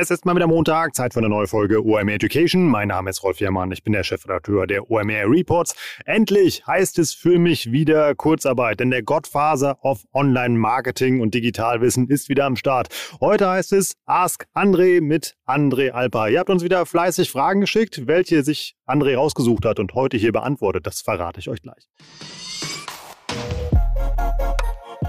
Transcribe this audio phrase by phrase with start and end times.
[0.00, 2.68] Es ist mal wieder Montag, Zeit für eine neue Folge OMR Education.
[2.68, 5.74] Mein Name ist Rolf Jermann, ich bin der Chefredakteur der OMR Reports.
[6.04, 12.28] Endlich heißt es für mich wieder Kurzarbeit, denn der Godfather of Online-Marketing und Digitalwissen ist
[12.28, 12.90] wieder am Start.
[13.20, 16.28] Heute heißt es Ask André mit André Alpa.
[16.28, 20.30] Ihr habt uns wieder fleißig Fragen geschickt, welche sich André rausgesucht hat und heute hier
[20.30, 20.86] beantwortet.
[20.86, 21.88] Das verrate ich euch gleich.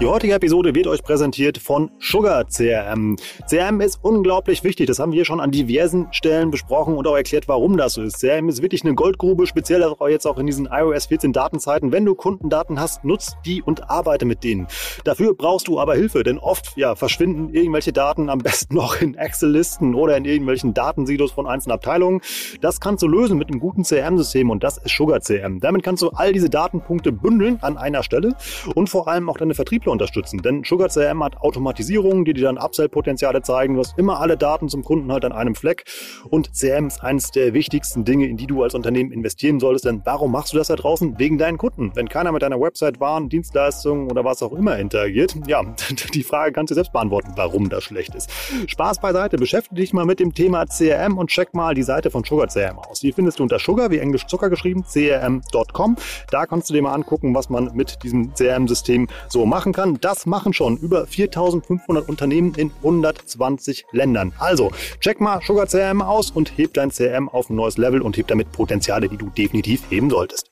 [0.00, 3.16] Die heutige Episode wird euch präsentiert von Sugar CRM.
[3.46, 4.86] CRM ist unglaublich wichtig.
[4.86, 8.18] Das haben wir schon an diversen Stellen besprochen und auch erklärt, warum das so ist.
[8.18, 11.92] CRM ist wirklich eine Goldgrube, speziell jetzt auch in diesen iOS 14 Datenzeiten.
[11.92, 14.68] Wenn du Kundendaten hast, nutzt die und arbeite mit denen.
[15.04, 19.16] Dafür brauchst du aber Hilfe, denn oft ja, verschwinden irgendwelche Daten am besten noch in
[19.16, 22.22] Excel-Listen oder in irgendwelchen Datensilos von einzelnen Abteilungen.
[22.62, 25.60] Das kannst du lösen mit einem guten CRM-System und das ist Sugar CRM.
[25.60, 28.34] Damit kannst du all diese Datenpunkte bündeln an einer Stelle
[28.74, 30.42] und vor allem auch deine Vertriebler unterstützen.
[30.42, 33.74] Denn Sugar CRM hat Automatisierungen, die dir dann Upsell-Potenziale zeigen.
[33.74, 35.84] Du hast immer alle Daten zum Kunden halt an einem Fleck.
[36.28, 39.84] Und CRM ist eines der wichtigsten Dinge, in die du als Unternehmen investieren solltest.
[39.84, 41.18] Denn warum machst du das da draußen?
[41.18, 41.92] Wegen deinen Kunden.
[41.94, 45.62] Wenn keiner mit deiner Website, Waren, Dienstleistungen oder was auch immer interagiert, ja,
[46.14, 48.30] die Frage kannst du selbst beantworten, warum das schlecht ist.
[48.66, 49.36] Spaß beiseite.
[49.36, 52.78] Beschäftige dich mal mit dem Thema CRM und check mal die Seite von Sugar CRM
[52.78, 53.00] aus.
[53.00, 55.96] Die findest du unter Sugar, wie Englisch Zucker geschrieben, crm.com.
[56.30, 59.98] Da kannst du dir mal angucken, was man mit diesem CRM-System so machen kann kann.
[60.00, 64.32] Das machen schon über 4500 Unternehmen in 120 Ländern.
[64.38, 64.70] Also,
[65.00, 68.28] check mal Sugar CRM aus und heb dein CRM auf ein neues Level und heb
[68.28, 70.50] damit Potenziale, die du definitiv heben solltest.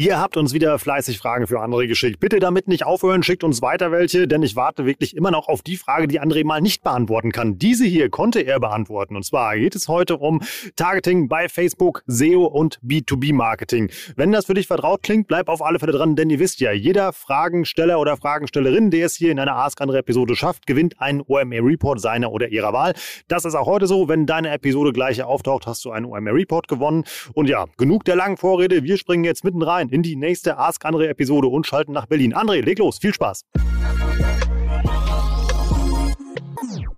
[0.00, 2.20] Ihr habt uns wieder fleißig Fragen für André geschickt.
[2.20, 5.60] Bitte damit nicht aufhören, schickt uns weiter welche, denn ich warte wirklich immer noch auf
[5.60, 7.58] die Frage, die André mal nicht beantworten kann.
[7.58, 9.16] Diese hier konnte er beantworten.
[9.16, 10.40] Und zwar geht es heute um
[10.76, 13.90] Targeting bei Facebook, SEO und B2B-Marketing.
[14.14, 16.70] Wenn das für dich vertraut klingt, bleib auf alle Fälle dran, denn ihr wisst ja,
[16.70, 21.22] jeder Fragensteller oder Fragenstellerin, der es hier in einer Ask André Episode schafft, gewinnt einen
[21.26, 22.94] OMR Report seiner oder ihrer Wahl.
[23.26, 24.06] Das ist auch heute so.
[24.08, 27.02] Wenn deine Episode gleich auftaucht, hast du einen OMR Report gewonnen.
[27.34, 28.84] Und ja, genug der langen Vorrede.
[28.84, 32.34] Wir springen jetzt mitten rein in die nächste Ask André Episode und schalten nach Berlin.
[32.34, 32.98] André, leg los.
[32.98, 33.44] Viel Spaß.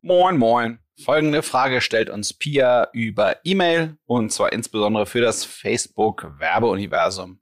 [0.02, 0.78] Moin, moin.
[1.02, 7.40] Folgende Frage stellt uns Pia über E-Mail und zwar insbesondere für das Facebook Werbeuniversum.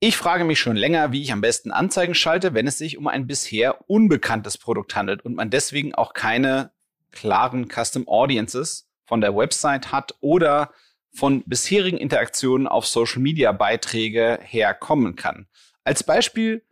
[0.00, 3.08] Ich frage mich schon länger, wie ich am besten Anzeigen schalte, wenn es sich um
[3.08, 6.70] ein bisher unbekanntes Produkt handelt und man deswegen auch keine
[7.12, 10.70] klaren Custom Audiences von der Website hat oder
[11.16, 15.46] von bisherigen Interaktionen auf Social Media Beiträge herkommen kann.
[15.82, 16.62] Als Beispiel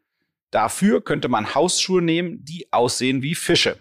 [0.51, 3.79] dafür könnte man Hausschuhe nehmen, die aussehen wie Fische.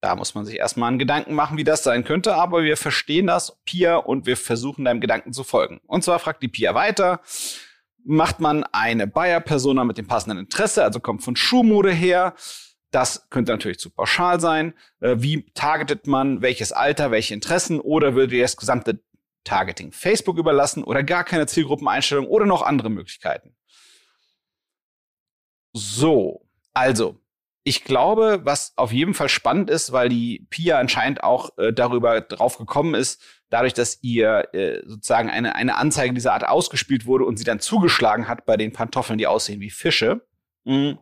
[0.00, 3.26] Da muss man sich erstmal einen Gedanken machen, wie das sein könnte, aber wir verstehen
[3.26, 5.80] das, Pia, und wir versuchen deinem Gedanken zu folgen.
[5.86, 7.20] Und zwar fragt die Pia weiter,
[8.04, 12.34] macht man eine Buyer-Persona mit dem passenden Interesse, also kommt von Schuhmode her,
[12.90, 14.74] das könnte natürlich zu pauschal sein.
[15.00, 19.00] Äh, wie targetet man welches Alter, welche Interessen oder würde das gesamte
[19.44, 23.54] Targeting Facebook überlassen oder gar keine Zielgruppeneinstellung oder noch andere Möglichkeiten.
[25.72, 27.20] So, also,
[27.64, 32.20] ich glaube, was auf jeden Fall spannend ist, weil die Pia anscheinend auch äh, darüber
[32.20, 37.24] drauf gekommen ist, dadurch, dass ihr äh, sozusagen eine, eine Anzeige dieser Art ausgespielt wurde
[37.24, 40.26] und sie dann zugeschlagen hat bei den Pantoffeln, die aussehen wie Fische.
[40.64, 40.98] Mh,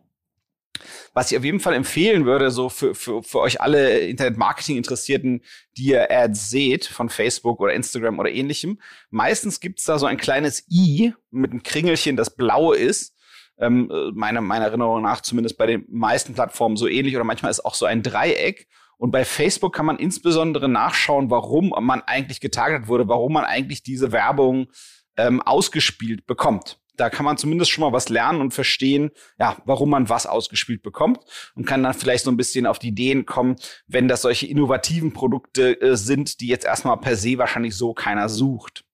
[1.13, 5.41] was ich auf jeden Fall empfehlen würde, so für, für, für euch alle Internet-Marketing-Interessierten,
[5.77, 8.79] die ihr Ads seht von Facebook oder Instagram oder ähnlichem,
[9.11, 13.15] meistens gibt's da so ein kleines i mit einem Kringelchen, das blau ist.
[13.59, 17.63] Ähm, meiner, meiner Erinnerung nach zumindest bei den meisten Plattformen so ähnlich oder manchmal ist
[17.63, 18.67] auch so ein Dreieck.
[18.97, 23.83] Und bei Facebook kann man insbesondere nachschauen, warum man eigentlich getargetet wurde, warum man eigentlich
[23.83, 24.71] diese Werbung
[25.17, 29.89] ähm, ausgespielt bekommt da kann man zumindest schon mal was lernen und verstehen, ja, warum
[29.89, 31.19] man was ausgespielt bekommt
[31.55, 33.55] und kann dann vielleicht so ein bisschen auf die Ideen kommen,
[33.87, 38.29] wenn das solche innovativen Produkte äh, sind, die jetzt erstmal per se wahrscheinlich so keiner
[38.29, 38.85] sucht.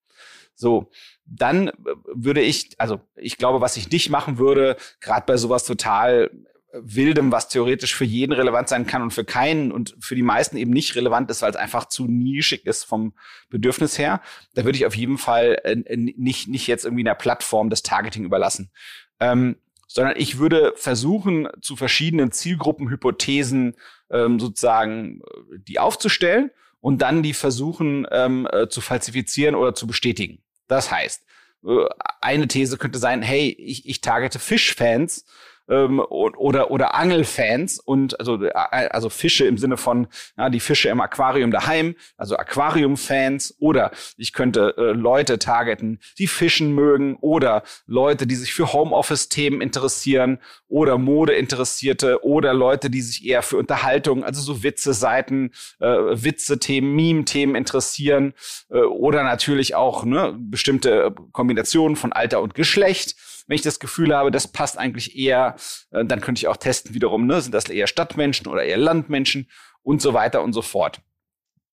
[0.55, 0.91] So,
[1.25, 1.73] dann äh,
[2.13, 6.31] würde ich, also ich glaube, was ich nicht machen würde, gerade bei sowas total
[6.74, 10.56] Wildem, was theoretisch für jeden relevant sein kann und für keinen und für die meisten
[10.56, 13.13] eben nicht relevant ist, weil es einfach zu nischig ist vom
[13.50, 14.21] Bedürfnis her.
[14.54, 18.24] Da würde ich auf jeden Fall äh, nicht, nicht jetzt irgendwie einer Plattform das Targeting
[18.24, 18.71] überlassen.
[19.19, 19.56] Ähm,
[19.88, 23.75] sondern ich würde versuchen, zu verschiedenen Zielgruppenhypothesen
[24.12, 29.88] ähm, sozusagen äh, die aufzustellen und dann die versuchen ähm, äh, zu falsifizieren oder zu
[29.88, 30.44] bestätigen.
[30.68, 31.25] Das heißt,
[31.66, 31.86] äh,
[32.21, 35.25] eine These könnte sein, hey, ich, ich targete Fischfans
[35.69, 40.07] ähm, oder, oder Angelfans und also, äh, also Fische im Sinne von
[40.38, 46.27] ja, die Fische im Aquarium daheim, also Aquariumfans oder ich könnte äh, Leute targeten, die
[46.27, 53.25] Fischen mögen oder Leute, die sich für Homeoffice-Themen interessieren oder Mode-Interessierte oder Leute, die sich
[53.25, 58.33] eher für Unterhaltung, also so Witze-Seiten, äh, Witze-Themen, Meme-Themen interessieren
[58.69, 63.16] äh, oder natürlich auch ne, bestimmte Kombinationen von Alter und Geschlecht
[63.49, 65.55] wenn ich das Gefühl habe, das passt eigentlich eher,
[65.89, 69.49] äh, dann könnte ich auch testen wiederum, ne, sind das eher Stadtmenschen oder eher Landmenschen
[69.81, 71.01] und so weiter und so fort.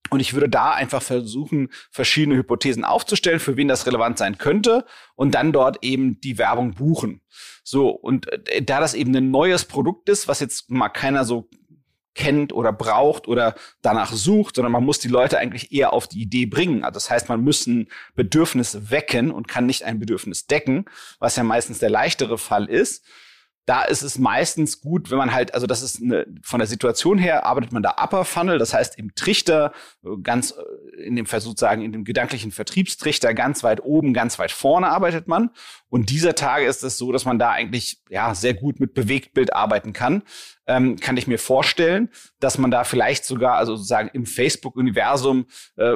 [0.08, 4.87] Und ich würde da einfach versuchen, verschiedene Hypothesen aufzustellen, für wen das relevant sein könnte
[5.17, 7.20] und dann dort eben die Werbung buchen.
[7.62, 11.50] So, und äh, da das eben ein neues Produkt ist, was jetzt mal keiner so
[12.17, 16.21] kennt oder braucht oder danach sucht, sondern man muss die Leute eigentlich eher auf die
[16.21, 16.83] Idee bringen.
[16.83, 20.87] Also das heißt, man muss ein Bedürfnis wecken und kann nicht ein Bedürfnis decken,
[21.21, 23.05] was ja meistens der leichtere Fall ist
[23.67, 27.19] da ist es meistens gut, wenn man halt, also das ist eine, von der Situation
[27.19, 29.73] her arbeitet man da Upper Funnel, das heißt im Trichter,
[30.05, 34.39] äh, ganz äh, in dem Versuch sagen, in dem gedanklichen Vertriebstrichter ganz weit oben, ganz
[34.39, 35.51] weit vorne arbeitet man.
[35.89, 39.53] Und dieser Tage ist es so, dass man da eigentlich ja sehr gut mit Bewegtbild
[39.53, 40.23] arbeiten kann.
[40.69, 42.09] Ähm, kann ich mir vorstellen,
[42.39, 45.47] dass man da vielleicht sogar, also sozusagen im Facebook-Universum
[45.77, 45.95] äh,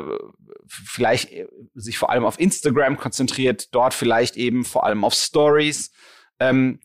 [0.67, 5.93] vielleicht äh, sich vor allem auf Instagram konzentriert, dort vielleicht eben vor allem auf Stories.
[6.41, 6.81] Ähm,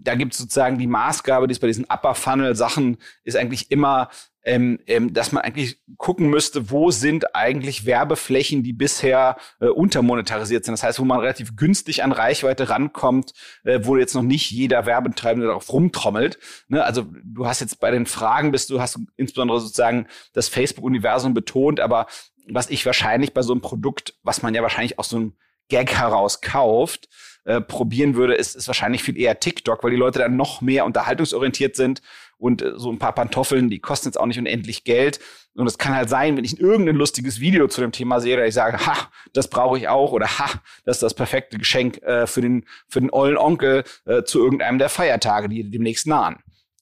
[0.00, 3.70] da gibt es sozusagen die Maßgabe, die es bei diesen Upper Funnel Sachen ist eigentlich
[3.70, 4.10] immer,
[4.44, 10.64] ähm, ähm, dass man eigentlich gucken müsste, wo sind eigentlich Werbeflächen, die bisher äh, untermonetarisiert
[10.64, 10.72] sind.
[10.72, 13.32] Das heißt, wo man relativ günstig an Reichweite rankommt,
[13.64, 16.38] äh, wo jetzt noch nicht jeder Werbetreibende darauf rumtrommelt.
[16.68, 16.84] Ne?
[16.84, 21.80] Also du hast jetzt bei den Fragen bist du hast insbesondere sozusagen das Facebook-Universum betont,
[21.80, 22.06] aber
[22.46, 25.32] was ich wahrscheinlich bei so einem Produkt, was man ja wahrscheinlich aus so einem
[25.68, 27.08] Gag heraus kauft,
[27.44, 30.84] äh, probieren würde, ist, ist wahrscheinlich viel eher TikTok, weil die Leute dann noch mehr
[30.84, 32.02] unterhaltungsorientiert sind
[32.38, 35.20] und äh, so ein paar Pantoffeln, die kosten jetzt auch nicht unendlich Geld.
[35.54, 38.48] Und es kann halt sein, wenn ich irgendein lustiges Video zu dem Thema sehe, dass
[38.48, 38.96] ich sage, ha,
[39.32, 40.50] das brauche ich auch oder ha,
[40.84, 44.78] das ist das perfekte Geschenk äh, für den für den ollen Onkel äh, zu irgendeinem
[44.78, 46.38] der Feiertage, die demnächst nahen.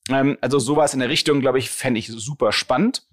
[0.08, 3.06] Ähm, also sowas in der Richtung, glaube ich, fände ich super spannend.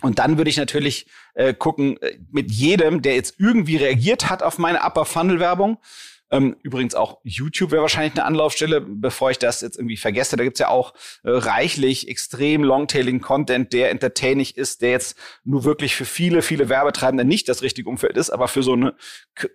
[0.00, 4.42] Und dann würde ich natürlich äh, gucken, äh, mit jedem, der jetzt irgendwie reagiert hat
[4.42, 5.78] auf meine Upper Funnel Werbung,
[6.30, 10.36] ähm, übrigens auch YouTube wäre wahrscheinlich eine Anlaufstelle, bevor ich das jetzt irgendwie vergesse.
[10.36, 15.64] Da gibt's ja auch äh, reichlich extrem longtailing Content, der entertaining ist, der jetzt nur
[15.64, 18.94] wirklich für viele, viele Werbetreibende nicht das richtige Umfeld ist, aber für so eine
[19.34, 19.48] K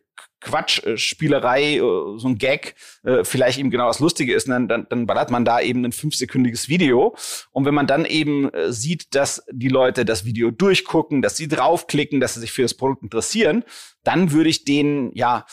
[0.44, 5.06] Quatschspielerei, äh, so ein Gag, äh, vielleicht eben genau das Lustige ist, dann, dann, dann
[5.06, 7.16] ballert man da eben ein fünfsekündiges Video.
[7.52, 11.48] Und wenn man dann eben äh, sieht, dass die Leute das Video durchgucken, dass sie
[11.48, 13.64] draufklicken, dass sie sich für das Produkt interessieren,
[14.04, 15.46] dann würde ich denen ja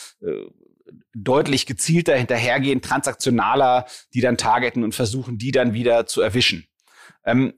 [1.13, 6.65] deutlich gezielter hinterhergehen, transaktionaler, die dann targeten und versuchen, die dann wieder zu erwischen.
[7.25, 7.53] Ähm,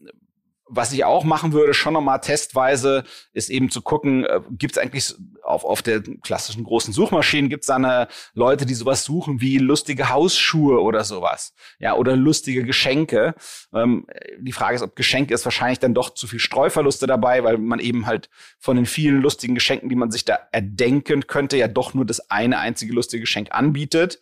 [0.76, 3.04] was ich auch machen würde, schon nochmal testweise,
[3.34, 7.64] ist eben zu gucken, äh, gibt es eigentlich auf, auf der klassischen großen Suchmaschinen, gibt
[7.64, 11.54] es da eine Leute, die sowas suchen wie lustige Hausschuhe oder sowas.
[11.80, 13.36] Ja, oder lustige Geschenke.
[13.74, 14.08] Ähm,
[14.40, 17.80] die Frage ist, ob Geschenke ist wahrscheinlich dann doch zu viel Streuverluste dabei, weil man
[17.80, 18.30] eben halt
[18.60, 22.32] von den vielen lustigen Geschenken, die man sich da erdenken könnte, ja doch nur das
[22.32, 24.20] eine einzige lustige Geschenk anbietet.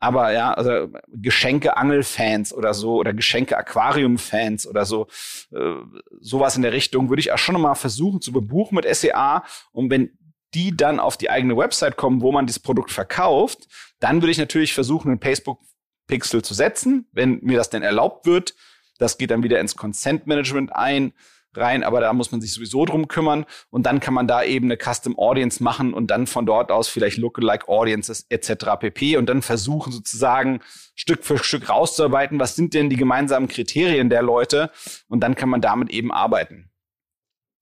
[0.00, 5.06] Aber ja, also Geschenke-Angel-Fans oder so oder Geschenke-Aquarium-Fans oder so,
[5.52, 5.74] äh,
[6.20, 9.44] sowas in der Richtung würde ich auch schon mal versuchen zu bebuchen mit SEA.
[9.72, 10.18] Und wenn
[10.54, 13.68] die dann auf die eigene Website kommen, wo man dieses Produkt verkauft,
[14.00, 18.54] dann würde ich natürlich versuchen, einen Facebook-Pixel zu setzen, wenn mir das denn erlaubt wird.
[18.98, 21.12] Das geht dann wieder ins Consent Management ein
[21.54, 24.66] rein, aber da muss man sich sowieso drum kümmern und dann kann man da eben
[24.66, 28.78] eine Custom Audience machen und dann von dort aus vielleicht Lookalike Audiences etc.
[28.78, 29.16] pp.
[29.16, 30.60] und dann versuchen sozusagen
[30.94, 34.70] Stück für Stück rauszuarbeiten, was sind denn die gemeinsamen Kriterien der Leute
[35.08, 36.70] und dann kann man damit eben arbeiten.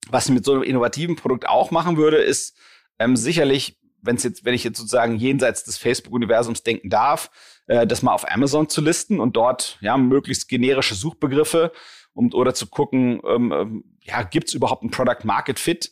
[0.09, 2.55] Was ich mit so einem innovativen Produkt auch machen würde, ist
[2.99, 7.29] ähm, sicherlich, wenn es jetzt, wenn ich jetzt sozusagen jenseits des Facebook-Universums denken darf,
[7.67, 11.71] äh, das mal auf Amazon zu listen und dort ja möglichst generische Suchbegriffe
[12.13, 15.91] um, oder zu gucken, ähm, ähm, ja, gibt es überhaupt ein Product Market Fit?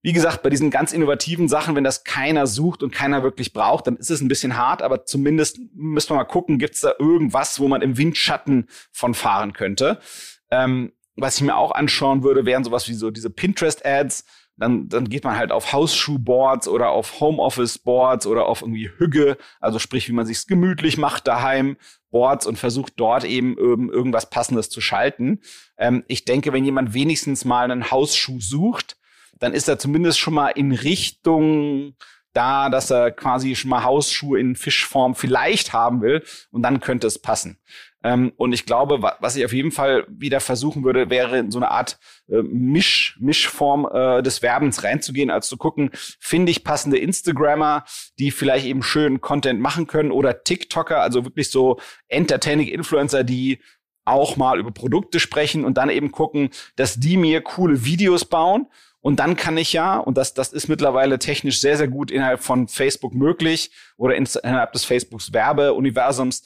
[0.00, 3.88] Wie gesagt, bei diesen ganz innovativen Sachen, wenn das keiner sucht und keiner wirklich braucht,
[3.88, 6.92] dann ist es ein bisschen hart, aber zumindest müssen wir mal gucken, gibt es da
[6.98, 9.98] irgendwas, wo man im Windschatten von fahren könnte.
[10.50, 14.24] Ähm, was ich mir auch anschauen würde, wären sowas wie so diese Pinterest-Ads.
[14.56, 19.78] Dann, dann geht man halt auf Hausschuh-Boards oder auf Homeoffice-Boards oder auf irgendwie Hügge, also
[19.78, 21.76] sprich, wie man sich's gemütlich macht daheim
[22.10, 25.40] Boards und versucht dort eben irgendwas Passendes zu schalten.
[25.76, 28.96] Ähm, ich denke, wenn jemand wenigstens mal einen Hausschuh sucht,
[29.38, 31.94] dann ist er zumindest schon mal in Richtung
[32.32, 37.06] da, dass er quasi schon mal Hausschuhe in Fischform vielleicht haben will und dann könnte
[37.06, 37.58] es passen.
[38.04, 41.50] Ähm, und ich glaube, wa was ich auf jeden Fall wieder versuchen würde, wäre in
[41.50, 45.90] so eine Art äh, Misch, Mischform äh, des Werbens reinzugehen, als zu gucken,
[46.20, 47.84] finde ich passende Instagrammer,
[48.18, 51.78] die vielleicht eben schön Content machen können oder TikToker, also wirklich so
[52.08, 53.58] entertaining Influencer, die
[54.04, 58.66] auch mal über Produkte sprechen und dann eben gucken, dass die mir coole Videos bauen.
[59.00, 62.40] Und dann kann ich ja, und das, das ist mittlerweile technisch sehr, sehr gut innerhalb
[62.40, 66.42] von Facebook möglich oder innerhalb des Facebooks Werbeuniversums,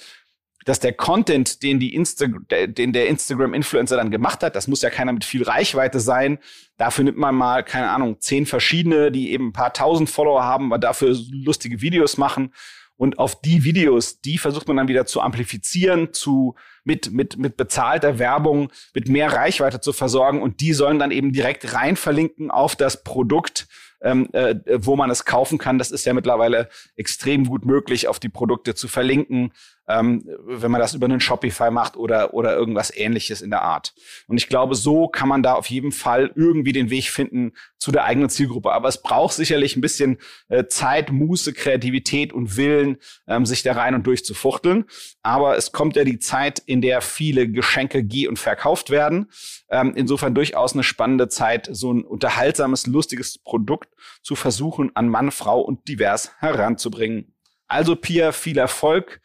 [0.65, 4.91] dass der Content, den die Insta den der Instagram-Influencer dann gemacht hat, das muss ja
[4.91, 6.39] keiner mit viel Reichweite sein.
[6.77, 10.67] Dafür nimmt man mal, keine Ahnung, zehn verschiedene, die eben ein paar tausend Follower haben,
[10.67, 12.53] aber dafür lustige Videos machen.
[12.97, 16.55] Und auf die Videos, die versucht man dann wieder zu amplifizieren, zu,
[16.85, 20.41] mit, mit, mit bezahlter Werbung, mit mehr Reichweite zu versorgen.
[20.41, 23.67] Und die sollen dann eben direkt rein verlinken auf das Produkt,
[24.03, 25.79] ähm, äh, wo man es kaufen kann.
[25.79, 29.53] Das ist ja mittlerweile extrem gut möglich, auf die Produkte zu verlinken
[29.89, 33.95] ähm, wenn man das über einen Shopify macht oder, oder irgendwas ähnliches in der Art.
[34.29, 37.91] Und ich glaube, so kann man da auf jeden Fall irgendwie den Weg finden zu
[37.91, 38.73] der eigenen Zielgruppe.
[38.73, 43.73] Aber es braucht sicherlich ein bisschen äh, Zeit, Muße, Kreativität und Willen, ähm, sich da
[43.73, 44.85] rein und durch zu fuchteln.
[45.23, 49.31] Aber es kommt ja die Zeit, in der viele Geschenke geh- und verkauft werden.
[49.69, 55.33] Ähm, insofern durchaus eine spannende Zeit, so ein unterhaltsames, lustiges Produkt zu versuchen, an Mann,
[55.33, 57.35] Frau und divers heranzubringen.
[57.67, 59.21] Also Pia, viel Erfolg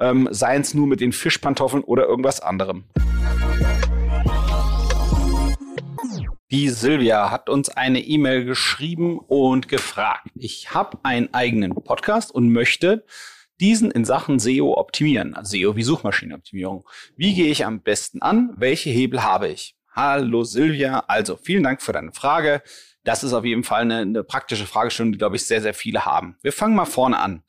[0.00, 2.84] ähm, seien es nur mit den Fischpantoffeln oder irgendwas anderem.
[6.50, 10.26] Die Silvia hat uns eine E-Mail geschrieben und gefragt.
[10.34, 13.04] Ich habe einen eigenen Podcast und möchte
[13.60, 15.34] diesen in Sachen SEO optimieren.
[15.34, 16.84] Also SEO wie Suchmaschinenoptimierung.
[17.14, 18.52] Wie gehe ich am besten an?
[18.56, 19.76] Welche Hebel habe ich?
[19.94, 21.04] Hallo Silvia.
[21.06, 22.62] Also vielen Dank für deine Frage.
[23.04, 26.04] Das ist auf jeden Fall eine, eine praktische Fragestellung, die, glaube ich, sehr, sehr viele
[26.04, 26.36] haben.
[26.42, 27.44] Wir fangen mal vorne an.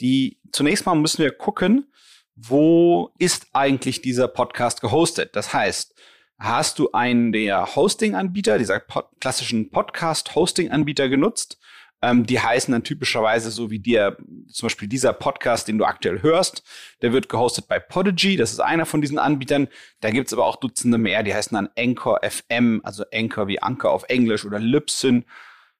[0.00, 1.92] Die, zunächst mal müssen wir gucken,
[2.36, 5.36] wo ist eigentlich dieser Podcast gehostet?
[5.36, 5.94] Das heißt,
[6.38, 11.58] hast du einen der Hosting-Anbieter, dieser pod klassischen Podcast-Hosting-Anbieter genutzt?
[12.02, 14.16] Ähm, die heißen dann typischerweise so wie dir,
[14.48, 16.62] zum Beispiel dieser Podcast, den du aktuell hörst,
[17.02, 19.68] der wird gehostet bei Podigy, das ist einer von diesen Anbietern.
[20.00, 23.92] Da gibt's aber auch Dutzende mehr, die heißen dann Anchor FM, also Anchor wie Anchor
[23.92, 25.24] auf Englisch oder Libsyn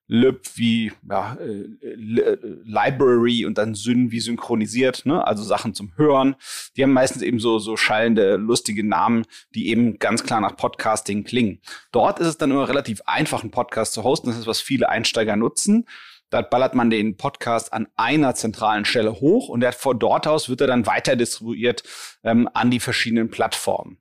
[0.07, 5.25] Lib wie ja, äh, äh, Library und dann Syn wie synchronisiert, ne?
[5.25, 6.35] also Sachen zum Hören.
[6.75, 11.23] Die haben meistens eben so, so schallende, lustige Namen, die eben ganz klar nach Podcasting
[11.23, 11.59] klingen.
[11.91, 14.27] Dort ist es dann immer relativ einfach, einen Podcast zu hosten.
[14.27, 15.85] Das ist, was viele Einsteiger nutzen.
[16.29, 20.49] Da ballert man den Podcast an einer zentralen Stelle hoch und der, von dort aus
[20.49, 21.83] wird er dann weiter distribuiert
[22.23, 23.97] ähm, an die verschiedenen Plattformen.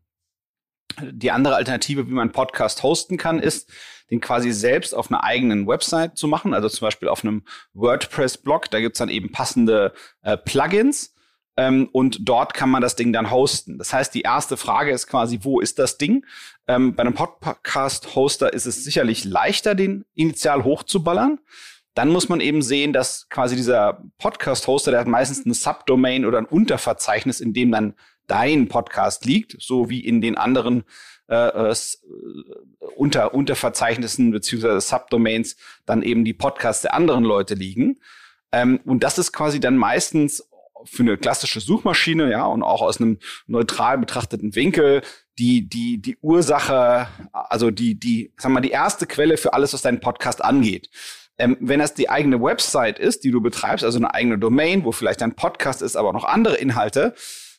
[1.01, 3.73] Die andere Alternative, wie man Podcast hosten kann, ist,
[4.11, 8.71] den quasi selbst auf einer eigenen Website zu machen, also zum Beispiel auf einem WordPress-Blog.
[8.71, 11.15] Da gibt's dann eben passende äh, Plugins.
[11.57, 13.79] Ähm, und dort kann man das Ding dann hosten.
[13.79, 16.27] Das heißt, die erste Frage ist quasi, wo ist das Ding?
[16.67, 21.39] Ähm, bei einem Podcast-Hoster ist es sicherlich leichter, den initial hochzuballern.
[21.95, 26.39] Dann muss man eben sehen, dass quasi dieser Podcast-Hoster, der hat meistens eine Subdomain oder
[26.39, 27.95] ein Unterverzeichnis, in dem dann
[28.27, 30.85] dein Podcast liegt, so wie in den anderen
[31.29, 31.75] äh, äh,
[32.97, 37.99] unter Unterverzeichnissen beziehungsweise Subdomains dann eben die Podcasts der anderen Leute liegen.
[38.53, 40.49] Ähm, und das ist quasi dann meistens
[40.85, 45.03] für eine klassische Suchmaschine, ja, und auch aus einem neutral betrachteten Winkel
[45.39, 49.83] die, die, die Ursache, also die, die, sag mal, die erste Quelle für alles, was
[49.83, 50.91] deinen Podcast angeht.
[51.39, 54.93] Ähm, wenn das die eigene Website ist, die du betreibst, also eine eigene Domain, wo
[54.93, 57.15] vielleicht dein Podcast ist, aber noch andere Inhalte,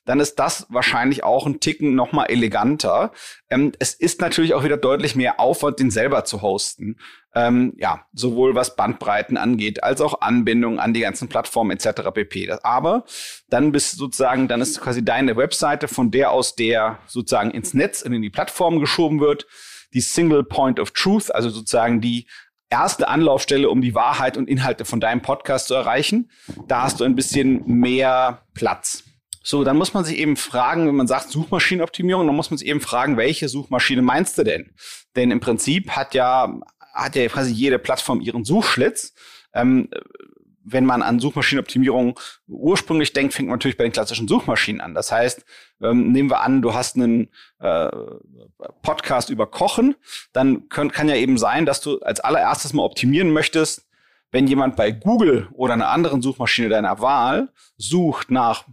[0.06, 3.12] dann ist das wahrscheinlich auch ein Ticken noch mal eleganter.
[3.50, 6.98] Ähm, es ist natürlich auch wieder deutlich mehr Aufwand, den selber zu hosten.
[7.34, 12.12] Ähm, ja, sowohl was Bandbreiten angeht, als auch Anbindung an die ganzen Plattformen etc.
[12.14, 12.52] pp.
[12.64, 13.04] Aber
[13.50, 18.04] dann bist sozusagen, dann ist quasi deine Webseite, von der aus der sozusagen ins Netz
[18.04, 19.48] und in die Plattform geschoben wird,
[19.94, 22.28] die Single Point of Truth, also sozusagen die
[22.70, 26.30] erste Anlaufstelle, um die Wahrheit und Inhalte von deinem Podcast zu erreichen.
[26.68, 29.04] Da hast du ein bisschen mehr Platz.
[29.48, 32.68] So, dann muss man sich eben fragen, wenn man sagt Suchmaschinenoptimierung, dann muss man sich
[32.68, 34.74] eben fragen, welche Suchmaschine meinst du denn?
[35.16, 36.52] Denn im Prinzip hat ja,
[36.96, 39.14] hat ja quasi jede Plattform ihren Suchschlitz.
[39.54, 39.88] Ähm,
[40.64, 44.96] wenn man an Suchmaschinenoptimierung ursprünglich denkt, fängt man natürlich bei den klassischen Suchmaschinen an.
[44.96, 45.46] Das heißt,
[45.84, 47.92] ähm, nehmen wir an, du hast einen äh,
[48.82, 49.94] Podcast über Kochen,
[50.34, 53.88] dann könnt, kann ja eben sein, dass du als allererstes mal optimieren möchtest,
[54.32, 58.66] wenn jemand bei Google oder einer anderen Suchmaschine deiner Wahl sucht nach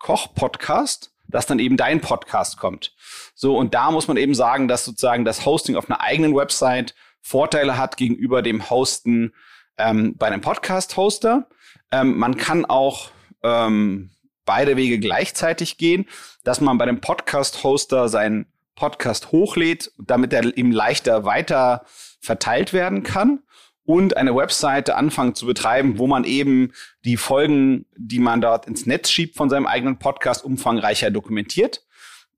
[0.00, 2.94] Koch-Podcast, dass dann eben dein Podcast kommt.
[3.34, 6.94] So, und da muss man eben sagen, dass sozusagen das Hosting auf einer eigenen Website
[7.20, 9.32] Vorteile hat gegenüber dem Hosten
[9.78, 11.48] ähm, bei einem Podcast-Hoster.
[11.92, 13.10] Ähm, man kann auch
[13.44, 14.10] ähm,
[14.44, 16.06] beide Wege gleichzeitig gehen,
[16.42, 21.84] dass man bei dem Podcast-Hoster seinen Podcast hochlädt, damit er eben leichter weiter
[22.20, 23.42] verteilt werden kann
[23.90, 26.72] und eine Webseite anfangen zu betreiben, wo man eben
[27.04, 31.84] die Folgen, die man dort ins Netz schiebt von seinem eigenen Podcast, umfangreicher dokumentiert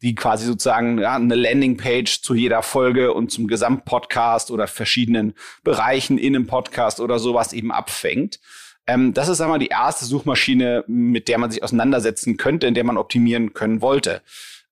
[0.02, 6.18] die quasi sozusagen ja, eine Landingpage zu jeder Folge und zum Gesamtpodcast oder verschiedenen Bereichen
[6.18, 8.40] in einem Podcast oder sowas eben abfängt.
[8.88, 12.82] Ähm, das ist einmal die erste Suchmaschine, mit der man sich auseinandersetzen könnte, in der
[12.82, 14.23] man optimieren können wollte.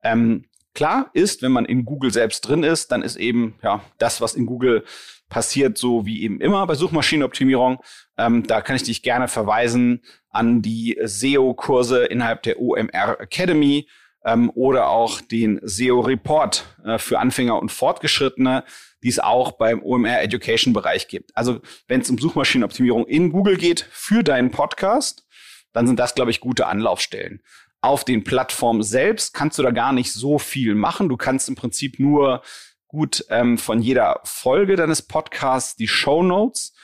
[0.03, 4.21] Ähm, klar ist, wenn man in Google selbst drin ist, dann ist eben ja das,
[4.21, 4.85] was in Google
[5.29, 7.81] passiert, so wie eben immer bei Suchmaschinenoptimierung.
[8.19, 13.89] Ähm, da kann ich dich gerne verweisen an die SEO-Kurse innerhalb der OMR Academy
[14.25, 18.65] ähm, oder auch den SEO Report äh, für Anfänger und Fortgeschrittene,
[19.03, 21.35] die es auch beim OMR Education Bereich gibt.
[21.37, 25.27] Also wenn es um Suchmaschinenoptimierung in Google geht für deinen Podcast,
[25.73, 27.41] dann sind das, glaube ich, gute Anlaufstellen.
[27.83, 31.09] Auf den Plattformen selbst kannst du da gar nicht so viel machen.
[31.09, 32.43] Du kannst im Prinzip nur
[32.87, 36.75] gut ähm, von jeder Folge deines Podcasts die Show Notes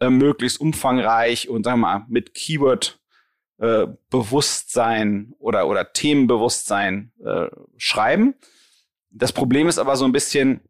[0.00, 3.00] äh, möglichst umfangreich und wir mal mit Keyword
[3.58, 7.46] äh, Bewusstsein oder, oder Themenbewusstsein äh,
[7.76, 8.34] schreiben.
[9.10, 10.60] Das Problem ist aber so ein bisschen,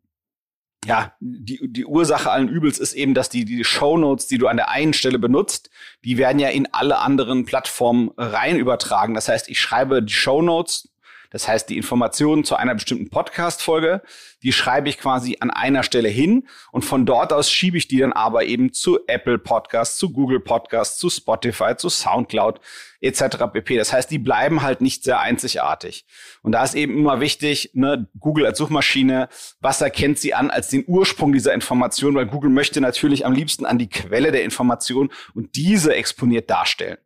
[0.86, 4.56] ja, die, die Ursache allen Übels ist eben, dass die, die Shownotes, die du an
[4.56, 5.70] der einen Stelle benutzt,
[6.04, 9.14] die werden ja in alle anderen Plattformen rein übertragen.
[9.14, 10.88] Das heißt, ich schreibe die Shownotes
[11.34, 14.02] das heißt, die Informationen zu einer bestimmten Podcast-Folge,
[14.44, 17.98] die schreibe ich quasi an einer Stelle hin und von dort aus schiebe ich die
[17.98, 22.60] dann aber eben zu Apple Podcasts, zu Google Podcasts, zu Spotify, zu Soundcloud
[23.04, 23.44] etc.
[23.52, 23.76] pp.
[23.76, 26.06] Das heißt, die bleiben halt nicht sehr einzigartig.
[26.42, 29.28] Und da ist eben immer wichtig, ne, Google als Suchmaschine,
[29.60, 33.66] was erkennt sie an als den Ursprung dieser Information, weil Google möchte natürlich am liebsten
[33.66, 36.98] an die Quelle der Information und diese exponiert darstellen.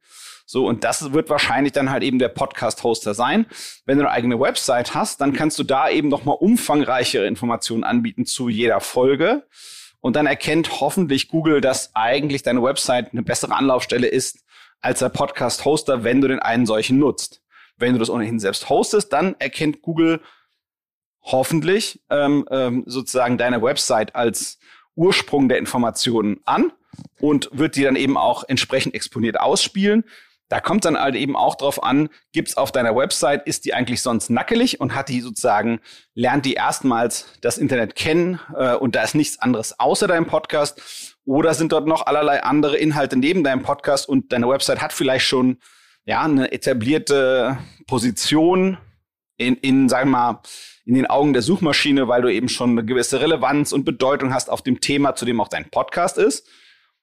[0.51, 3.45] So, und das wird wahrscheinlich dann halt eben der Podcast-Hoster sein.
[3.85, 8.25] Wenn du eine eigene Website hast, dann kannst du da eben nochmal umfangreichere Informationen anbieten
[8.25, 9.47] zu jeder Folge.
[10.01, 14.39] Und dann erkennt hoffentlich Google, dass eigentlich deine Website eine bessere Anlaufstelle ist
[14.81, 17.43] als der Podcast-Hoster, wenn du den einen solchen nutzt.
[17.77, 20.21] Wenn du das ohnehin selbst hostest, dann erkennt Google
[21.23, 24.59] hoffentlich ähm, ähm, sozusagen deine Website als
[24.95, 26.73] Ursprung der Informationen an
[27.21, 30.05] und wird die dann eben auch entsprechend exponiert ausspielen.
[30.49, 34.01] Da kommt dann halt eben auch drauf an, gibt's auf deiner Website, ist die eigentlich
[34.01, 35.81] sonst nackelig und hat die sozusagen,
[36.15, 41.18] lernt die erstmals das Internet kennen äh, und da ist nichts anderes außer deinem Podcast
[41.29, 45.27] oder sind dort noch allerlei andere Inhalte neben deinem Podcast und deine Website hat vielleicht
[45.27, 45.59] schon
[46.07, 48.79] ja eine etablierte Position
[49.37, 50.43] in, in sagen wir mal,
[50.87, 54.49] in den Augen der Suchmaschine, weil du eben schon eine gewisse Relevanz und Bedeutung hast
[54.49, 56.49] auf dem Thema, zu dem auch dein Podcast ist.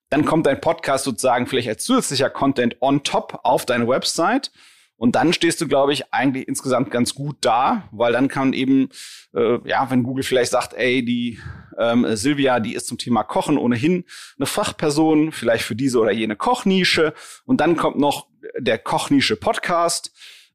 [0.09, 4.51] Dann kommt dein Podcast sozusagen vielleicht als zusätzlicher Content on top auf deine Website.
[4.97, 8.89] Und dann stehst du, glaube ich, eigentlich insgesamt ganz gut da, weil dann kann eben,
[9.35, 11.37] äh, ja, wenn Google vielleicht sagt, ey, die
[11.77, 14.05] ähm, Silvia, die ist zum Thema Kochen ohnehin
[14.37, 17.13] eine Fachperson, vielleicht für diese oder jene Kochnische.
[17.45, 20.11] Und dann kommt noch der Kochnische Podcast.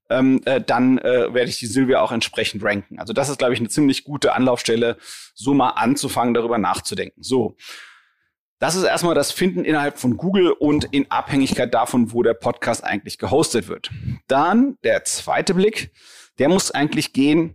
[0.08, 2.98] Ähm, äh, dann äh, werde ich die Silvia auch entsprechend ranken.
[2.98, 4.96] Also das ist, glaube ich, eine ziemlich gute Anlaufstelle,
[5.34, 7.22] so mal anzufangen, darüber nachzudenken.
[7.22, 7.56] So.
[8.58, 12.84] Das ist erstmal das Finden innerhalb von Google und in Abhängigkeit davon, wo der Podcast
[12.84, 13.90] eigentlich gehostet wird.
[14.26, 15.92] Dann der zweite Blick,
[16.38, 17.54] der muss eigentlich gehen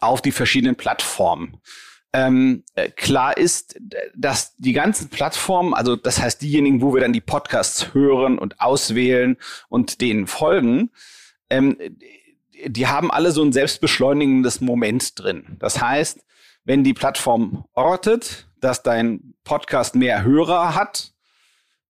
[0.00, 1.60] auf die verschiedenen Plattformen.
[2.14, 3.80] Ähm, äh, klar ist,
[4.14, 8.60] dass die ganzen Plattformen, also das heißt diejenigen, wo wir dann die Podcasts hören und
[8.60, 10.90] auswählen und denen folgen,
[11.48, 11.78] ähm,
[12.66, 15.56] die haben alle so ein selbstbeschleunigendes Moment drin.
[15.58, 16.24] Das heißt,
[16.64, 21.12] wenn die Plattform ortet, dass dein Podcast mehr Hörer hat,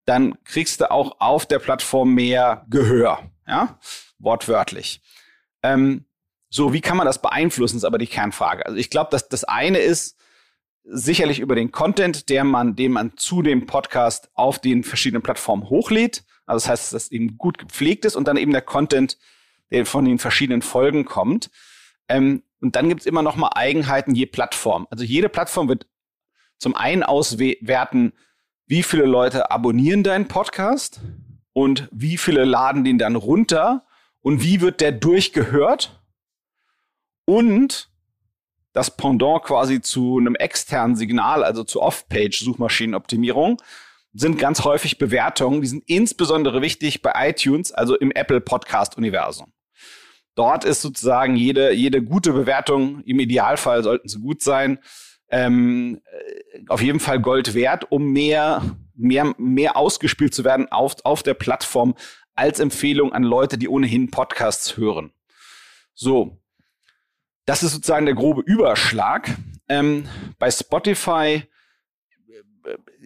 [0.05, 3.79] dann kriegst du auch auf der Plattform mehr Gehör, ja,
[4.19, 5.03] wortwörtlich.
[5.63, 6.07] Ähm,
[6.55, 8.67] so, wie kann man das beeinflussen, ist aber die Kernfrage.
[8.67, 10.19] Also ich glaube, dass das eine ist
[10.85, 15.71] sicherlich über den Content, der man, den man zu dem Podcast auf den verschiedenen Plattformen
[15.71, 16.25] hochlädt.
[16.45, 19.17] Also das heißt, dass eben gut gepflegt ist und dann eben der Content,
[19.71, 21.51] der von den verschiedenen Folgen kommt.
[22.11, 24.87] Ähm, und dann gibt es immer noch mal Eigenheiten je Plattform.
[24.91, 25.87] Also jede Plattform wird
[26.59, 28.13] zum einen auswerten,
[28.67, 31.01] wie viele Leute abonnieren deinen Podcast
[31.55, 33.87] und wie viele laden den dann runter
[34.21, 36.02] und wie wird der durchgehört
[37.33, 37.89] und
[38.75, 43.61] das Pendant quasi zu einem externen Signal, also zu Off-Page-Suchmaschinenoptimierung,
[44.13, 45.63] sind ganz häufig Bewertungen.
[45.63, 49.53] Die sind insbesondere wichtig bei iTunes, also im Apple Podcast-Universum.
[50.35, 54.79] Dort ist sozusagen jede, jede gute Bewertung, im Idealfall sollten sie gut sein,
[55.29, 56.01] ähm,
[56.69, 58.63] auf jeden Fall Gold wert, um mehr
[58.95, 61.95] mehr, mehr ausgespielt zu werden auf, auf der Plattform
[62.35, 65.13] als Empfehlung an Leute, die ohnehin Podcasts hören.
[65.95, 66.42] So.
[67.45, 69.31] Das ist sozusagen der grobe Überschlag.
[69.69, 71.43] Ähm, bei Spotify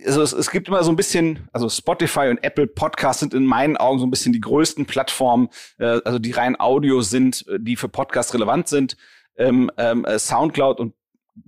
[0.05, 3.47] also es, es gibt immer so ein bisschen, also Spotify und Apple Podcasts sind in
[3.47, 7.59] meinen Augen so ein bisschen die größten Plattformen, äh, also die rein Audio sind, äh,
[7.59, 8.97] die für Podcasts relevant sind.
[9.37, 10.95] Ähm, ähm, äh, Soundcloud und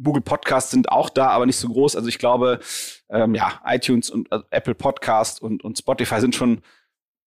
[0.02, 1.96] Google Podcasts sind auch da, aber nicht so groß.
[1.96, 2.60] Also ich glaube,
[3.08, 6.60] ähm, ja, iTunes und äh, Apple Podcast und, und Spotify sind schon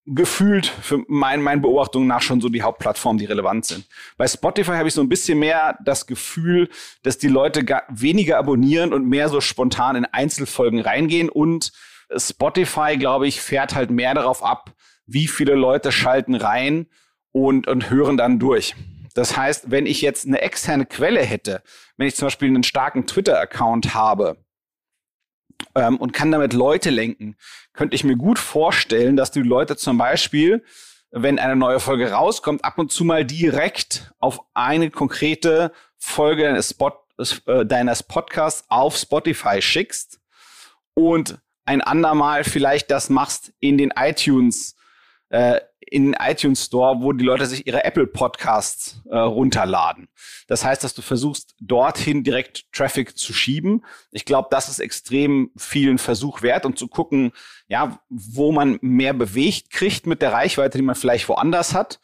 [0.06, 3.88] gefühlt für mein, meinen Beobachtungen nach schon so die Hauptplattformen, die relevant sind.
[4.18, 6.70] Bei Spotify habe ich so ein bisschen mehr das Gefühl,
[7.04, 11.72] dass die Leute weniger abonnieren und mehr so spontan in Einzelfolgen reingehen und
[12.16, 14.74] Spotify, glaube ich, fährt halt mehr darauf ab,
[15.06, 16.88] wie viele Leute schalten rein
[17.32, 18.76] und, und hören dann durch.
[19.14, 21.62] Das heißt, wenn ich jetzt eine externe Quelle hätte,
[21.98, 24.38] wenn ich zum Beispiel einen starken Twitter-Account habe,
[25.76, 27.36] ähm, und kann damit Leute lenken,
[27.74, 30.64] könnte ich mir gut vorstellen, dass die Leute zum Beispiel,
[31.12, 36.70] wenn eine neue Folge rauskommt, ab und zu mal direkt auf eine konkrete Folge deines,
[36.70, 36.94] Spot,
[37.46, 40.20] äh, deines Podcasts auf Spotify schickst
[40.94, 44.76] und ein andermal vielleicht das machst in den iTunes
[45.30, 45.62] äh,
[45.92, 50.08] in iTunes Store, wo die Leute sich ihre Apple Podcasts äh, runterladen.
[50.48, 53.84] Das heißt, dass du versuchst, dorthin direkt Traffic zu schieben.
[54.10, 57.34] Ich glaube, das ist extrem vielen Versuch wert und zu gucken,
[57.68, 62.00] ja, wo man mehr bewegt kriegt mit der Reichweite, die man vielleicht woanders hat.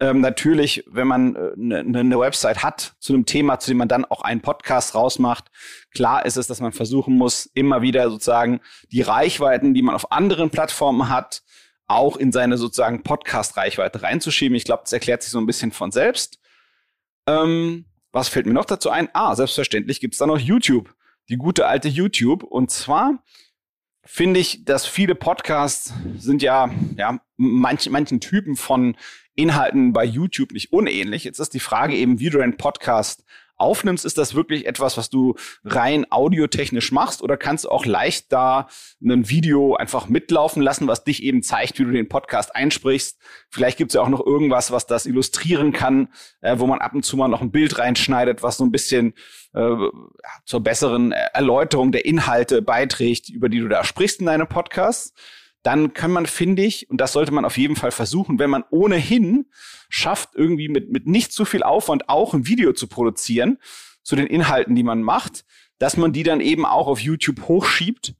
[0.00, 3.78] Ähm, natürlich, wenn man eine äh, ne, ne Website hat zu einem Thema, zu dem
[3.78, 5.50] man dann auch einen Podcast rausmacht,
[5.94, 8.60] klar ist es, dass man versuchen muss, immer wieder sozusagen
[8.92, 11.42] die Reichweiten, die man auf anderen Plattformen hat,
[11.90, 14.56] auch in seine sozusagen Podcast-Reichweite reinzuschieben.
[14.56, 16.38] Ich glaube, das erklärt sich so ein bisschen von selbst.
[17.26, 19.08] Ähm, was fällt mir noch dazu ein?
[19.12, 20.94] Ah, selbstverständlich gibt es da noch YouTube.
[21.28, 22.42] Die gute alte YouTube.
[22.42, 23.22] Und zwar
[24.04, 28.96] finde ich, dass viele Podcasts sind ja, ja manch, manchen Typen von
[29.34, 31.24] Inhalten bei YouTube nicht unähnlich.
[31.24, 33.24] Jetzt ist die Frage eben, wie du einen Podcast
[33.60, 38.32] aufnimmst, ist das wirklich etwas, was du rein audiotechnisch machst oder kannst du auch leicht
[38.32, 38.68] da
[39.02, 43.18] ein Video einfach mitlaufen lassen, was dich eben zeigt, wie du den Podcast einsprichst.
[43.48, 46.08] Vielleicht gibt es ja auch noch irgendwas, was das illustrieren kann,
[46.40, 49.14] äh, wo man ab und zu mal noch ein Bild reinschneidet, was so ein bisschen
[49.54, 49.76] äh,
[50.44, 55.14] zur besseren Erläuterung der Inhalte beiträgt, über die du da sprichst in deinem Podcast
[55.62, 58.64] dann kann man, finde ich, und das sollte man auf jeden Fall versuchen, wenn man
[58.70, 59.46] ohnehin
[59.88, 63.58] schafft, irgendwie mit, mit nicht zu viel Aufwand auch ein Video zu produzieren
[64.02, 65.44] zu den Inhalten, die man macht,
[65.78, 68.14] dass man die dann eben auch auf YouTube hochschiebt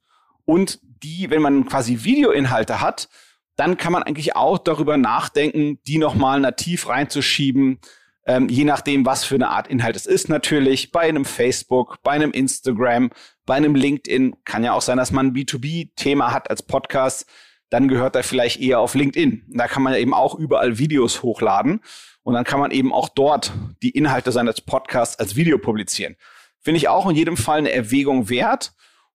[0.45, 3.09] und die, wenn man quasi Videoinhalte hat,
[3.55, 7.79] dann kann man eigentlich auch darüber nachdenken, die nochmal nativ reinzuschieben,
[8.25, 10.29] ähm, je nachdem, was für eine Art Inhalt es ist.
[10.29, 13.11] Natürlich bei einem Facebook, bei einem Instagram,
[13.45, 14.35] bei einem LinkedIn.
[14.45, 17.25] Kann ja auch sein, dass man ein B2B-Thema hat als Podcast.
[17.69, 19.45] Dann gehört er vielleicht eher auf LinkedIn.
[19.47, 21.81] Da kann man eben auch überall Videos hochladen.
[22.23, 26.15] Und dann kann man eben auch dort die Inhalte seines Podcasts als Video publizieren.
[26.59, 28.73] Finde ich auch in jedem Fall eine Erwägung wert.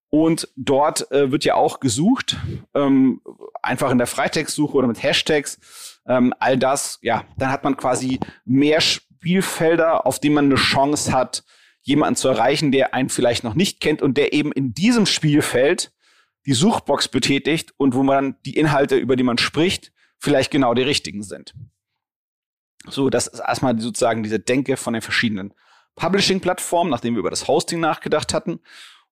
[0.09, 2.37] Und dort äh, wird ja auch gesucht,
[2.75, 3.21] ähm,
[3.62, 5.95] einfach in der Freitextsuche oder mit Hashtags.
[6.09, 11.12] Ähm, all das, ja, dann hat man quasi mehr Spielfelder, auf denen man eine Chance
[11.12, 11.45] hat,
[11.83, 15.92] jemanden zu erreichen, der einen vielleicht noch nicht kennt und der eben in diesem Spielfeld
[16.47, 20.83] die Suchbox betätigt und wo man die Inhalte, über die man spricht, vielleicht genau die
[20.83, 21.55] richtigen sind.
[22.88, 25.53] So, das ist erstmal sozusagen diese Denke von den verschiedenen
[25.97, 28.61] Publishing-Plattformen, nachdem wir über das Hosting nachgedacht hatten.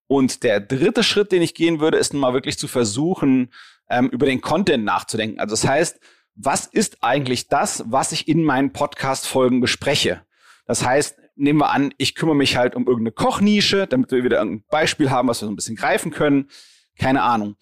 [0.07, 3.53] Und der dritte Schritt, den ich gehen würde, ist mal wirklich zu versuchen,
[3.89, 5.41] ähm, über den Content nachzudenken.
[5.41, 5.99] Also das heißt,
[6.37, 10.23] was ist eigentlich das, was ich in meinen Podcast-Folgen bespreche?
[10.67, 14.41] Das heißt, nehmen wir an, ich kümmere mich halt um irgendeine Kochnische, damit wir wieder
[14.41, 16.49] ein Beispiel haben, was wir so ein bisschen greifen können.
[16.99, 17.57] Keine Ahnung.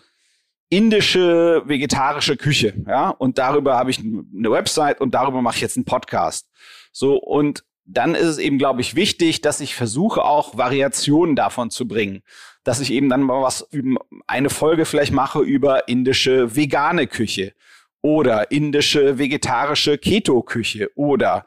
[0.69, 3.11] Indische, vegetarische Küche, ja.
[3.11, 6.49] Und darüber habe ich eine Website und darüber mache ich jetzt einen Podcast.
[6.93, 11.71] So, und dann ist es eben, glaube ich, wichtig, dass ich versuche, auch Variationen davon
[11.71, 12.23] zu bringen.
[12.65, 13.69] Dass ich eben dann mal was,
[14.27, 17.55] eine Folge vielleicht mache über indische vegane Küche
[18.03, 21.47] oder indische vegetarische Keto-Küche oder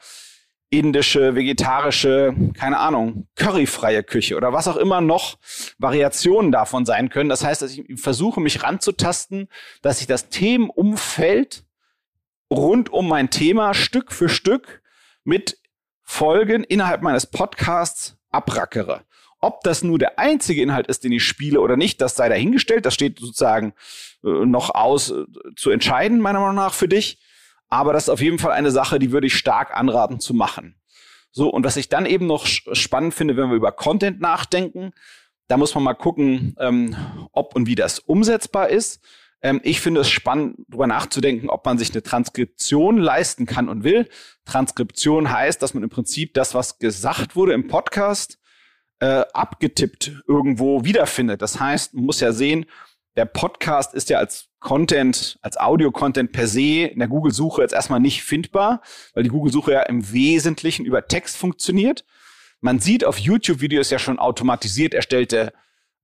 [0.70, 5.38] indische, vegetarische, keine Ahnung, curryfreie Küche oder was auch immer noch
[5.78, 7.30] Variationen davon sein können.
[7.30, 9.48] Das heißt, dass ich versuche, mich ranzutasten,
[9.82, 11.66] dass ich das Themenumfeld
[12.52, 14.82] rund um mein Thema Stück für Stück
[15.24, 15.60] mit
[16.04, 19.05] Folgen innerhalb meines Podcasts abrackere.
[19.46, 22.84] Ob das nur der einzige Inhalt ist, den ich spiele oder nicht, das sei dahingestellt.
[22.88, 23.74] Das steht sozusagen
[24.24, 27.20] äh, noch aus äh, zu entscheiden, meiner Meinung nach, für dich.
[27.70, 30.76] Aber das ist auf jeden Fall eine Sache, die würde ich stark anraten zu machen.
[31.32, 34.94] So, und was ich dann eben noch spannend finde, wenn wir über Content nachdenken,
[35.48, 36.96] Da muss man mal gucken, ähm,
[37.32, 39.00] ob und wie das umsetzbar ist.
[39.42, 43.84] Ähm, ich finde es spannend, darüber nachzudenken, ob man sich eine Transkription leisten kann und
[43.84, 44.10] will.
[44.46, 48.40] Transkription heißt, dass man im Prinzip das, was gesagt wurde im Podcast,
[49.00, 51.42] äh, abgetippt irgendwo wiederfindet.
[51.42, 52.66] Das heißt, man muss ja sehen,
[53.16, 58.00] der Podcast ist ja als Content, als Audio-Content per se in der Google-Suche jetzt erstmal
[58.00, 58.82] nicht findbar,
[59.14, 62.04] weil die Google-Suche ja im Wesentlichen über Text funktioniert.
[62.62, 65.54] Man sieht auf YouTube-Videos ja schon automatisiert erstellte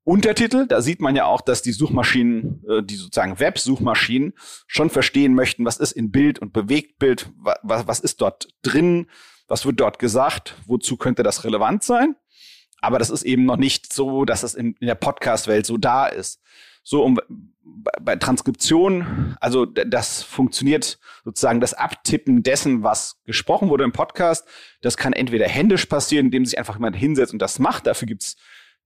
[0.04, 0.68] Untertitel.
[0.68, 4.34] Da sieht man ja auch, dass die Suchmaschinen, äh, die sozusagen Web-Suchmaschinen
[4.68, 7.30] schon verstehen möchten, was ist in Bild und Bewegtbild,
[7.64, 9.08] was, was ist dort drin,
[9.48, 12.16] was wird dort gesagt, wozu könnte das relevant sein.
[12.82, 16.08] Aber das ist eben noch nicht so, dass es in, in der Podcast-Welt so da
[16.08, 16.42] ist.
[16.84, 17.20] So, um,
[18.02, 24.48] bei Transkription, also das funktioniert sozusagen das Abtippen dessen, was gesprochen wurde im Podcast.
[24.82, 27.88] Das kann entweder händisch passieren, indem sich einfach jemand hinsetzt und das macht.
[27.88, 28.36] Dafür gibt's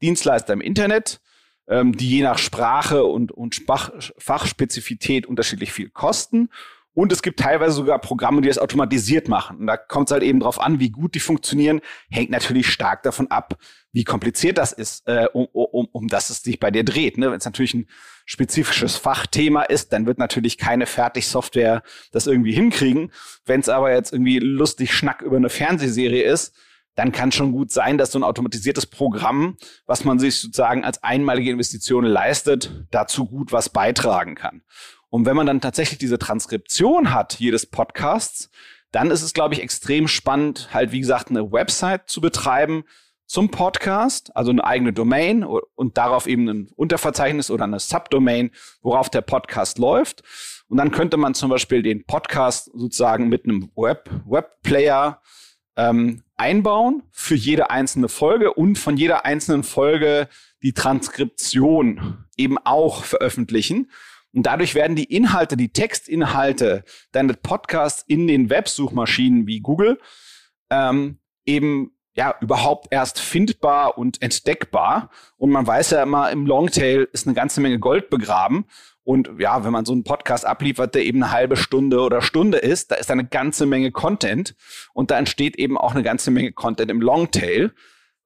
[0.01, 1.21] Dienstleister im Internet,
[1.67, 6.49] ähm, die je nach Sprache und, und Spach, Fachspezifität unterschiedlich viel kosten.
[6.95, 9.57] Und es gibt teilweise sogar Programme, die das automatisiert machen.
[9.59, 11.81] Und da kommt es halt eben drauf an, wie gut die funktionieren.
[12.09, 13.57] Hängt natürlich stark davon ab,
[13.91, 17.17] wie kompliziert das ist, äh, um, um, um dass es sich bei dir dreht.
[17.17, 17.31] Ne?
[17.31, 17.87] Wenn es natürlich ein
[18.25, 23.11] spezifisches Fachthema ist, dann wird natürlich keine Fertigsoftware das irgendwie hinkriegen.
[23.45, 26.55] Wenn es aber jetzt irgendwie lustig Schnack über eine Fernsehserie ist,
[26.95, 31.03] dann kann schon gut sein, dass so ein automatisiertes Programm, was man sich sozusagen als
[31.03, 34.61] einmalige Investition leistet, dazu gut was beitragen kann.
[35.15, 38.49] Und wenn man dann tatsächlich diese Transkription hat, jedes Podcasts,
[38.91, 42.83] dann ist es, glaube ich, extrem spannend, halt, wie gesagt, eine Website zu betreiben
[43.25, 48.51] zum Podcast, also eine eigene Domain und darauf eben ein Unterverzeichnis oder eine Subdomain,
[48.81, 50.21] worauf der Podcast läuft.
[50.67, 55.21] Und dann könnte man zum Beispiel den Podcast sozusagen mit einem Web, Webplayer
[55.77, 60.27] ähm, einbauen für jede einzelne Folge und von jeder einzelnen Folge
[60.61, 63.89] die Transkription eben auch veröffentlichen.
[64.35, 69.97] Und dadurch werden die Inhalte, die Textinhalte deines Podcasts in den Websuchmaschinen wie Google
[70.69, 75.09] ähm, eben ja überhaupt erst findbar und entdeckbar.
[75.37, 78.65] Und man weiß ja immer, im Longtail ist eine ganze Menge Gold begraben.
[79.03, 82.57] Und ja, wenn man so einen Podcast abliefert, der eben eine halbe Stunde oder Stunde
[82.57, 84.55] ist, da ist eine ganze Menge Content.
[84.93, 87.71] Und da entsteht eben auch eine ganze Menge Content im Longtail.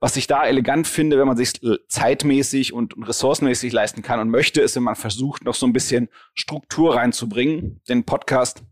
[0.01, 4.61] Was ich da elegant finde, wenn man sich zeitmäßig und ressourcenmäßig leisten kann und möchte,
[4.61, 7.81] ist, wenn man versucht, noch so ein bisschen Struktur reinzubringen.
[7.89, 8.63] Denn Podcast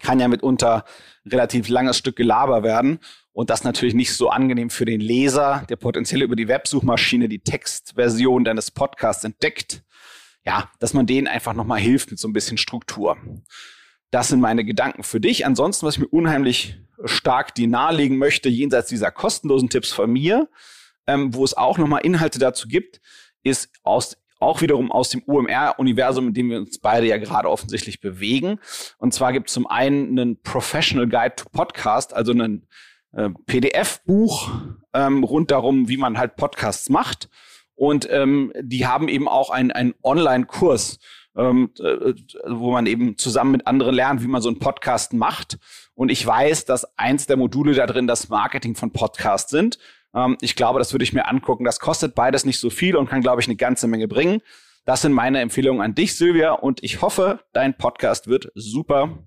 [0.00, 0.84] kann ja mitunter
[1.24, 2.98] relativ langes Stück Gelaber werden
[3.32, 7.38] und das natürlich nicht so angenehm für den Leser, der potenziell über die Websuchmaschine die
[7.38, 9.84] Textversion deines Podcasts entdeckt.
[10.44, 13.16] Ja, dass man denen einfach nochmal hilft mit so ein bisschen Struktur.
[14.12, 15.46] Das sind meine Gedanken für dich.
[15.46, 20.50] Ansonsten, was ich mir unheimlich stark dir nahelegen möchte, jenseits dieser kostenlosen Tipps von mir,
[21.06, 23.00] ähm, wo es auch nochmal Inhalte dazu gibt,
[23.42, 28.00] ist aus auch wiederum aus dem UMR-Universum, in dem wir uns beide ja gerade offensichtlich
[28.00, 28.58] bewegen.
[28.98, 32.66] Und zwar gibt es zum einen einen Professional Guide to Podcast, also einen
[33.12, 34.50] äh, PDF-Buch
[34.92, 37.30] ähm, rund darum, wie man halt Podcasts macht.
[37.76, 40.98] Und ähm, die haben eben auch einen Online-Kurs
[41.36, 42.14] ähm, äh,
[42.46, 45.58] wo man eben zusammen mit anderen lernt, wie man so einen Podcast macht.
[45.94, 49.78] Und ich weiß, dass eins der Module da drin das Marketing von Podcasts sind.
[50.14, 51.64] Ähm, ich glaube, das würde ich mir angucken.
[51.64, 54.40] Das kostet beides nicht so viel und kann, glaube ich, eine ganze Menge bringen.
[54.84, 59.18] Das sind meine Empfehlungen an dich, Silvia, und ich hoffe, dein Podcast wird super.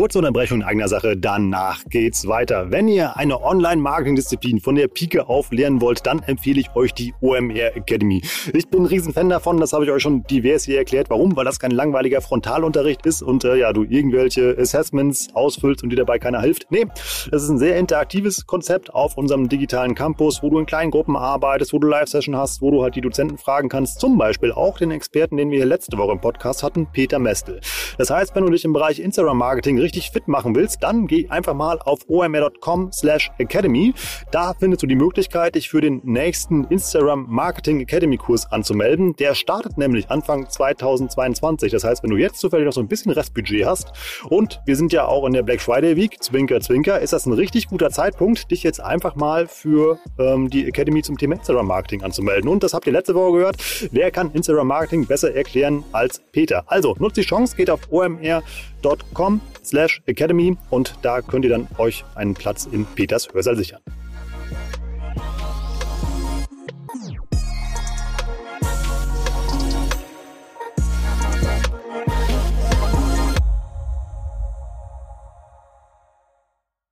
[0.00, 2.70] Kurze Unterbrechung in eigener Sache, danach geht's weiter.
[2.70, 7.12] Wenn ihr eine Online-Marketing-Disziplin von der Pike auf lernen wollt, dann empfehle ich euch die
[7.20, 8.22] OMR Academy.
[8.54, 11.10] Ich bin ein Riesenfan davon, das habe ich euch schon divers hier erklärt.
[11.10, 11.36] Warum?
[11.36, 15.96] Weil das kein langweiliger Frontalunterricht ist und äh, ja, du irgendwelche Assessments ausfüllst und dir
[15.96, 16.70] dabei keiner hilft.
[16.70, 16.86] Nee,
[17.30, 21.14] das ist ein sehr interaktives Konzept auf unserem digitalen Campus, wo du in kleinen Gruppen
[21.14, 24.00] arbeitest, wo du Live-Session hast, wo du halt die Dozenten fragen kannst.
[24.00, 27.60] Zum Beispiel auch den Experten, den wir letzte Woche im Podcast hatten, Peter Mestel.
[27.98, 31.28] Das heißt, wenn du dich im Bereich Instagram-Marketing richtig richtig fit machen willst, dann geh
[31.28, 33.92] einfach mal auf omr.com slash academy.
[34.30, 39.16] Da findest du die Möglichkeit, dich für den nächsten Instagram Marketing Academy Kurs anzumelden.
[39.16, 41.72] Der startet nämlich Anfang 2022.
[41.72, 43.92] Das heißt, wenn du jetzt zufällig noch so ein bisschen Restbudget hast
[44.28, 47.32] und wir sind ja auch in der Black Friday Week, Zwinker, Zwinker, ist das ein
[47.32, 52.02] richtig guter Zeitpunkt, dich jetzt einfach mal für ähm, die Academy zum Thema Instagram Marketing
[52.02, 52.48] anzumelden.
[52.48, 53.56] Und das habt ihr letzte Woche gehört.
[53.90, 56.62] Wer kann Instagram Marketing besser erklären als Peter?
[56.66, 62.04] Also nutzt die Chance, geht auf omr.com slash academy und da könnt ihr dann euch
[62.16, 63.80] einen Platz in Peters Hörsaal sichern.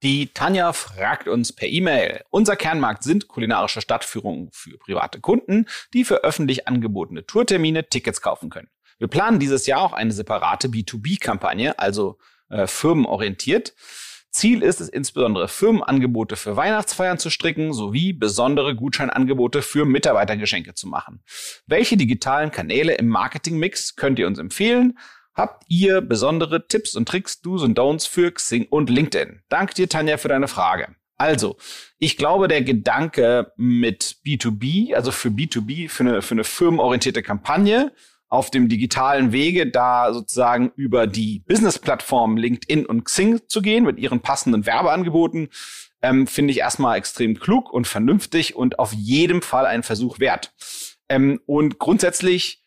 [0.04, 2.22] Die Tanja fragt uns per E-Mail.
[2.30, 8.48] Unser Kernmarkt sind kulinarische Stadtführungen für private Kunden, die für öffentlich angebotene Tourtermine Tickets kaufen
[8.48, 8.68] können.
[8.98, 12.16] Wir planen dieses Jahr auch eine separate B2B-Kampagne, also
[12.48, 13.74] äh, firmenorientiert.
[14.30, 20.86] Ziel ist es insbesondere Firmenangebote für Weihnachtsfeiern zu stricken sowie besondere Gutscheinangebote für Mitarbeitergeschenke zu
[20.86, 21.22] machen.
[21.66, 24.98] Welche digitalen Kanäle im Marketingmix könnt ihr uns empfehlen?
[25.34, 29.42] Habt ihr besondere Tipps und Tricks, Do's und Don'ts für Xing und LinkedIn?
[29.48, 30.94] Danke dir, Tanja, für deine Frage.
[31.16, 31.56] Also,
[31.98, 37.92] ich glaube, der Gedanke mit B2B, also für B2B, für eine, für eine firmenorientierte Kampagne
[38.28, 43.98] auf dem digitalen Wege, da sozusagen über die Business-Plattform LinkedIn und Xing zu gehen mit
[43.98, 45.48] ihren passenden Werbeangeboten,
[46.02, 50.52] ähm, finde ich erstmal extrem klug und vernünftig und auf jedem Fall einen Versuch wert.
[51.08, 52.62] Ähm, und grundsätzlich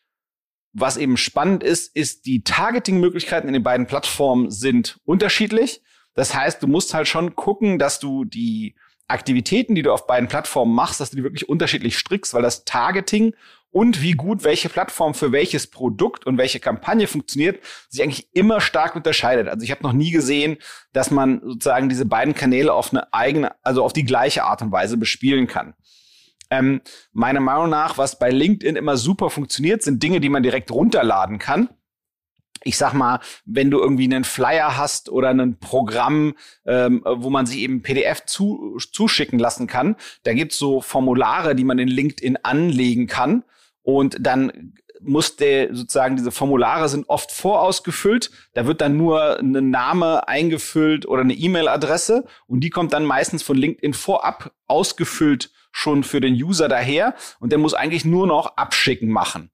[0.73, 5.81] was eben spannend ist, ist, die Targeting-Möglichkeiten in den beiden Plattformen sind unterschiedlich.
[6.13, 8.75] Das heißt, du musst halt schon gucken, dass du die
[9.11, 12.65] Aktivitäten, die du auf beiden Plattformen machst, dass du die wirklich unterschiedlich strickst, weil das
[12.65, 13.33] Targeting
[13.71, 18.59] und wie gut welche Plattform für welches Produkt und welche Kampagne funktioniert, sich eigentlich immer
[18.59, 19.47] stark unterscheidet.
[19.47, 20.57] Also ich habe noch nie gesehen,
[20.93, 24.71] dass man sozusagen diese beiden Kanäle auf eine eigene, also auf die gleiche Art und
[24.71, 25.73] Weise bespielen kann.
[26.49, 26.81] Ähm,
[27.13, 31.39] meiner Meinung nach, was bei LinkedIn immer super funktioniert, sind Dinge, die man direkt runterladen
[31.39, 31.69] kann.
[32.63, 37.45] Ich sag mal, wenn du irgendwie einen Flyer hast oder ein Programm, ähm, wo man
[37.45, 42.37] sich eben PDF zu, zuschicken lassen kann, da gibt's so Formulare, die man in LinkedIn
[42.43, 43.43] anlegen kann.
[43.83, 48.31] Und dann muss der sozusagen diese Formulare sind oft vorausgefüllt.
[48.53, 53.43] Da wird dann nur ein Name eingefüllt oder eine E-Mail-Adresse und die kommt dann meistens
[53.43, 58.57] von LinkedIn vorab ausgefüllt schon für den User daher und der muss eigentlich nur noch
[58.57, 59.49] abschicken machen.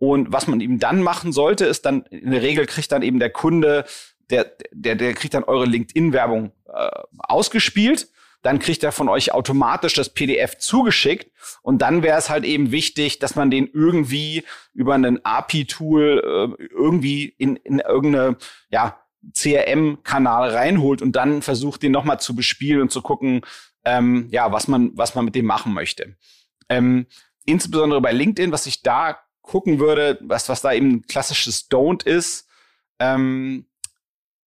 [0.00, 3.18] Und was man eben dann machen sollte, ist dann, in der Regel kriegt dann eben
[3.18, 3.84] der Kunde,
[4.30, 8.08] der, der, der kriegt dann eure LinkedIn-Werbung äh, ausgespielt.
[8.40, 11.30] Dann kriegt er von euch automatisch das PDF zugeschickt.
[11.60, 16.64] Und dann wäre es halt eben wichtig, dass man den irgendwie über einen API-Tool äh,
[16.72, 18.38] irgendwie in, in irgendeine,
[18.70, 18.98] ja,
[19.36, 23.42] CRM-Kanal reinholt und dann versucht, den nochmal zu bespielen und zu gucken,
[23.84, 26.16] ähm, ja, was man, was man mit dem machen möchte.
[26.70, 27.06] Ähm,
[27.44, 32.04] insbesondere bei LinkedIn, was ich da gucken würde, was, was da eben ein klassisches Don't
[32.04, 32.48] ist,
[32.98, 33.66] ähm,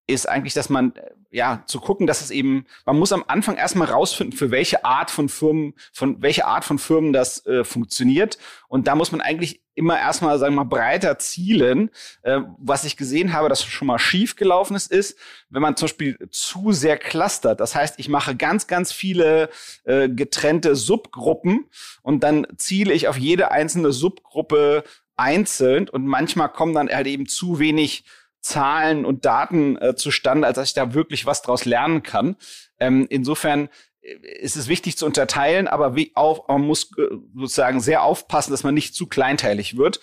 [0.07, 0.93] ist eigentlich, dass man,
[1.33, 5.09] ja, zu gucken, dass es eben, man muss am Anfang erstmal rausfinden, für welche Art
[5.09, 8.37] von Firmen, von welche Art von Firmen das äh, funktioniert.
[8.67, 11.89] Und da muss man eigentlich immer erstmal, sagen wir mal, breiter zielen.
[12.21, 15.17] Äh, was ich gesehen habe, dass schon mal schief gelaufen ist, ist,
[15.49, 17.59] wenn man zum Beispiel zu sehr clustert.
[17.59, 19.49] Das heißt, ich mache ganz, ganz viele
[19.85, 21.65] äh, getrennte Subgruppen
[22.03, 24.83] und dann ziele ich auf jede einzelne Subgruppe
[25.15, 28.03] einzeln und manchmal kommen dann halt eben zu wenig
[28.43, 32.35] Zahlen und Daten äh, zustande, als dass ich da wirklich was draus lernen kann.
[32.79, 33.69] Ähm, insofern
[34.01, 38.63] ist es wichtig zu unterteilen, aber wie auch, man muss äh, sozusagen sehr aufpassen, dass
[38.63, 40.01] man nicht zu kleinteilig wird.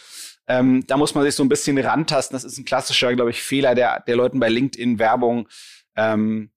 [0.48, 2.34] Ähm, da muss man sich so ein bisschen rantasten.
[2.34, 5.48] Das ist ein klassischer, glaube ich, Fehler, der, der Leuten bei LinkedIn-Werbung
[5.96, 6.50] ähm,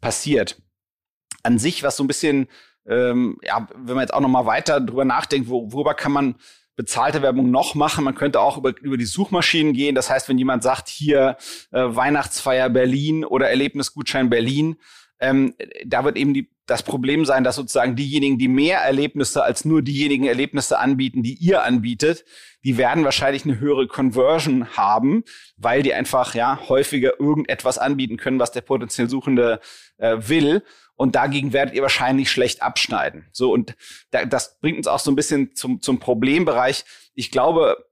[0.00, 0.60] passiert.
[1.42, 2.46] An sich, was so ein bisschen,
[2.86, 6.34] ähm, ja, wenn man jetzt auch noch mal weiter drüber nachdenkt, wo, worüber kann man
[6.82, 8.04] bezahlte Werbung noch machen.
[8.04, 9.94] Man könnte auch über, über die Suchmaschinen gehen.
[9.94, 11.36] Das heißt, wenn jemand sagt, hier
[11.70, 14.76] äh, Weihnachtsfeier Berlin oder Erlebnisgutschein Berlin,
[15.20, 15.54] ähm,
[15.86, 19.80] da wird eben die, das Problem sein, dass sozusagen diejenigen, die mehr Erlebnisse als nur
[19.80, 22.24] diejenigen Erlebnisse anbieten, die ihr anbietet,
[22.64, 25.22] die werden wahrscheinlich eine höhere Conversion haben,
[25.56, 29.60] weil die einfach ja häufiger irgendetwas anbieten können, was der potenziell Suchende
[29.98, 30.64] äh, will.
[30.94, 33.26] Und dagegen werdet ihr wahrscheinlich schlecht abschneiden.
[33.32, 33.74] So und
[34.10, 36.84] da, das bringt uns auch so ein bisschen zum zum Problembereich.
[37.14, 37.84] Ich glaube,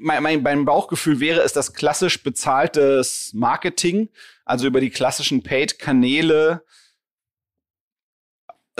[0.00, 4.08] mein, mein, mein Bauchgefühl wäre es, dass klassisch bezahltes Marketing,
[4.44, 6.64] also über die klassischen Paid-Kanäle,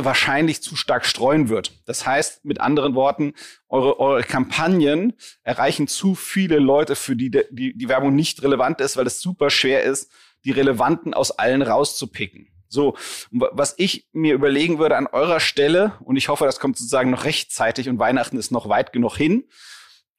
[0.01, 1.73] wahrscheinlich zu stark streuen wird.
[1.87, 3.35] Das heißt, mit anderen Worten,
[3.69, 8.97] eure, eure Kampagnen erreichen zu viele Leute, für die, die die Werbung nicht relevant ist,
[8.97, 10.11] weil es super schwer ist,
[10.45, 12.49] die Relevanten aus allen rauszupicken.
[12.69, 12.97] So,
[13.31, 17.25] was ich mir überlegen würde an eurer Stelle, und ich hoffe, das kommt sozusagen noch
[17.25, 19.45] rechtzeitig und Weihnachten ist noch weit genug hin,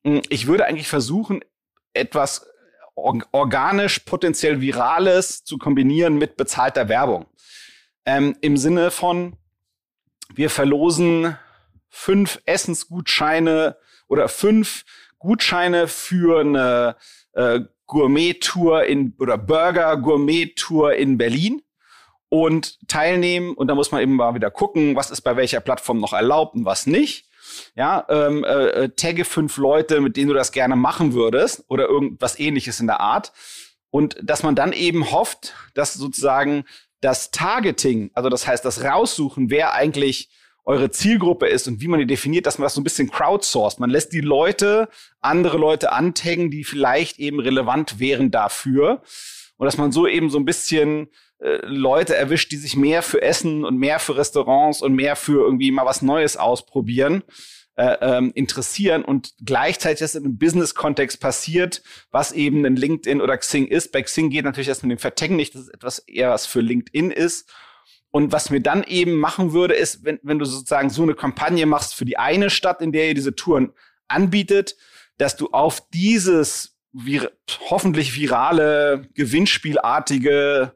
[0.04, 1.42] hm, ich würde eigentlich versuchen,
[1.94, 2.48] etwas
[2.96, 7.28] organisch, potenziell Virales zu kombinieren mit bezahlter Werbung.
[8.06, 9.38] Ähm, Im Sinne von,
[10.34, 11.38] wir verlosen
[11.90, 14.84] fünf Essensgutscheine oder fünf
[15.18, 16.96] Gutscheine für eine
[17.34, 21.62] äh, Gourmet-Tour in oder Burger-Gourmet-Tour in Berlin
[22.30, 23.54] und teilnehmen.
[23.54, 26.56] Und da muss man eben mal wieder gucken, was ist bei welcher Plattform noch erlaubt
[26.56, 27.26] und was nicht.
[27.76, 31.88] Ja, ähm, äh, äh, tagge fünf Leute, mit denen du das gerne machen würdest oder
[31.88, 33.32] irgendwas ähnliches in der Art.
[33.90, 36.66] Und dass man dann eben hofft, dass sozusagen
[37.02, 40.30] das Targeting, also das heißt das Raussuchen, wer eigentlich
[40.66, 43.80] eure Zielgruppe ist und wie man die definiert, dass man das so ein bisschen crowdsourced.
[43.80, 49.02] Man lässt die Leute, andere Leute antaggen, die vielleicht eben relevant wären dafür.
[49.58, 51.10] Und dass man so eben so ein bisschen
[51.40, 55.44] äh, Leute erwischt, die sich mehr für Essen und mehr für Restaurants und mehr für
[55.44, 57.24] irgendwie mal was Neues ausprobieren.
[57.80, 61.82] Äh, ähm, interessieren und gleichzeitig das in einem Business-Kontext passiert,
[62.12, 63.94] was eben ein LinkedIn oder Xing ist.
[63.94, 66.60] Bei Xing geht natürlich das mit dem Vertecken nicht, dass es etwas eher was für
[66.60, 67.50] LinkedIn ist.
[68.12, 71.66] Und was mir dann eben machen würde, ist, wenn, wenn du sozusagen so eine Kampagne
[71.66, 73.72] machst für die eine Stadt, in der ihr diese Touren
[74.10, 74.76] anbietet,
[75.18, 77.32] dass du auf dieses vir
[77.70, 80.74] hoffentlich virale, gewinnspielartige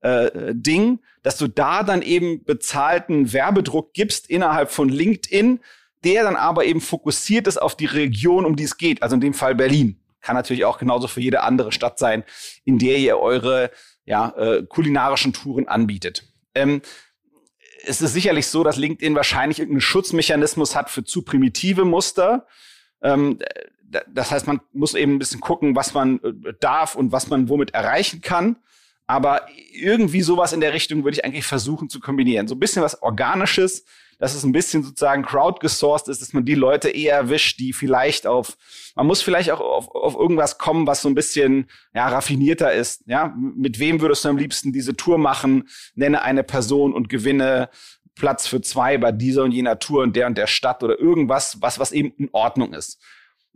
[0.00, 5.60] äh, Ding, dass du da dann eben bezahlten Werbedruck gibst innerhalb von LinkedIn,
[6.04, 9.20] der dann aber eben fokussiert ist auf die Region, um die es geht, also in
[9.20, 10.00] dem Fall Berlin.
[10.20, 12.24] Kann natürlich auch genauso für jede andere Stadt sein,
[12.64, 13.70] in der ihr eure
[14.04, 16.24] ja, äh, kulinarischen Touren anbietet.
[16.54, 16.82] Ähm,
[17.84, 22.46] es ist sicherlich so, dass LinkedIn wahrscheinlich irgendeinen Schutzmechanismus hat für zu primitive Muster.
[23.02, 23.38] Ähm,
[24.08, 27.48] das heißt, man muss eben ein bisschen gucken, was man äh, darf und was man
[27.48, 28.56] womit erreichen kann.
[29.08, 32.46] Aber irgendwie sowas in der Richtung würde ich eigentlich versuchen zu kombinieren.
[32.46, 33.84] So ein bisschen was Organisches,
[34.18, 38.26] dass es ein bisschen sozusagen crowdgesourced ist, dass man die Leute eher erwischt, die vielleicht
[38.26, 38.58] auf,
[38.96, 43.02] man muss vielleicht auch auf, auf irgendwas kommen, was so ein bisschen ja, raffinierter ist.
[43.06, 45.68] Ja, mit wem würdest du am liebsten diese Tour machen?
[45.94, 47.70] Nenne eine Person und gewinne
[48.14, 51.62] Platz für zwei bei dieser und jener Tour und der und der Stadt oder irgendwas,
[51.62, 53.00] was, was eben in Ordnung ist.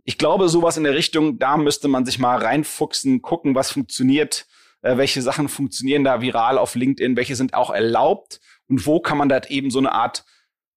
[0.03, 4.47] Ich glaube, sowas in der Richtung, da müsste man sich mal reinfuchsen, gucken, was funktioniert
[4.83, 9.17] äh, welche Sachen funktionieren da viral auf LinkedIn, welche sind auch erlaubt und wo kann
[9.17, 10.23] man da eben so eine Art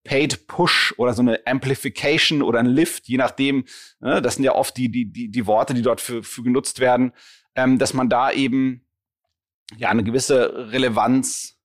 [0.05, 3.65] Paid Push oder so eine Amplification oder ein Lift, je nachdem,
[4.01, 6.79] ne, das sind ja oft die, die, die, die Worte, die dort für, für genutzt
[6.79, 7.13] werden,
[7.57, 8.87] ähm, dass man da eben
[9.77, 11.56] ja eine gewisse Relevanz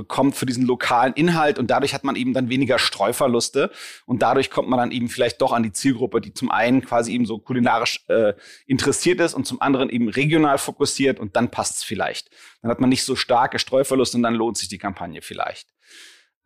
[0.00, 3.70] bekommt für diesen lokalen Inhalt und dadurch hat man eben dann weniger Streuverluste
[4.06, 7.12] und dadurch kommt man dann eben vielleicht doch an die Zielgruppe, die zum einen quasi
[7.12, 8.32] eben so kulinarisch äh,
[8.66, 12.30] interessiert ist und zum anderen eben regional fokussiert und dann passt es vielleicht.
[12.62, 15.68] Dann hat man nicht so starke Streuverluste und dann lohnt sich die Kampagne vielleicht.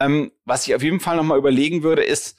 [0.01, 2.37] Ähm, was ich auf jeden Fall nochmal überlegen würde, ist,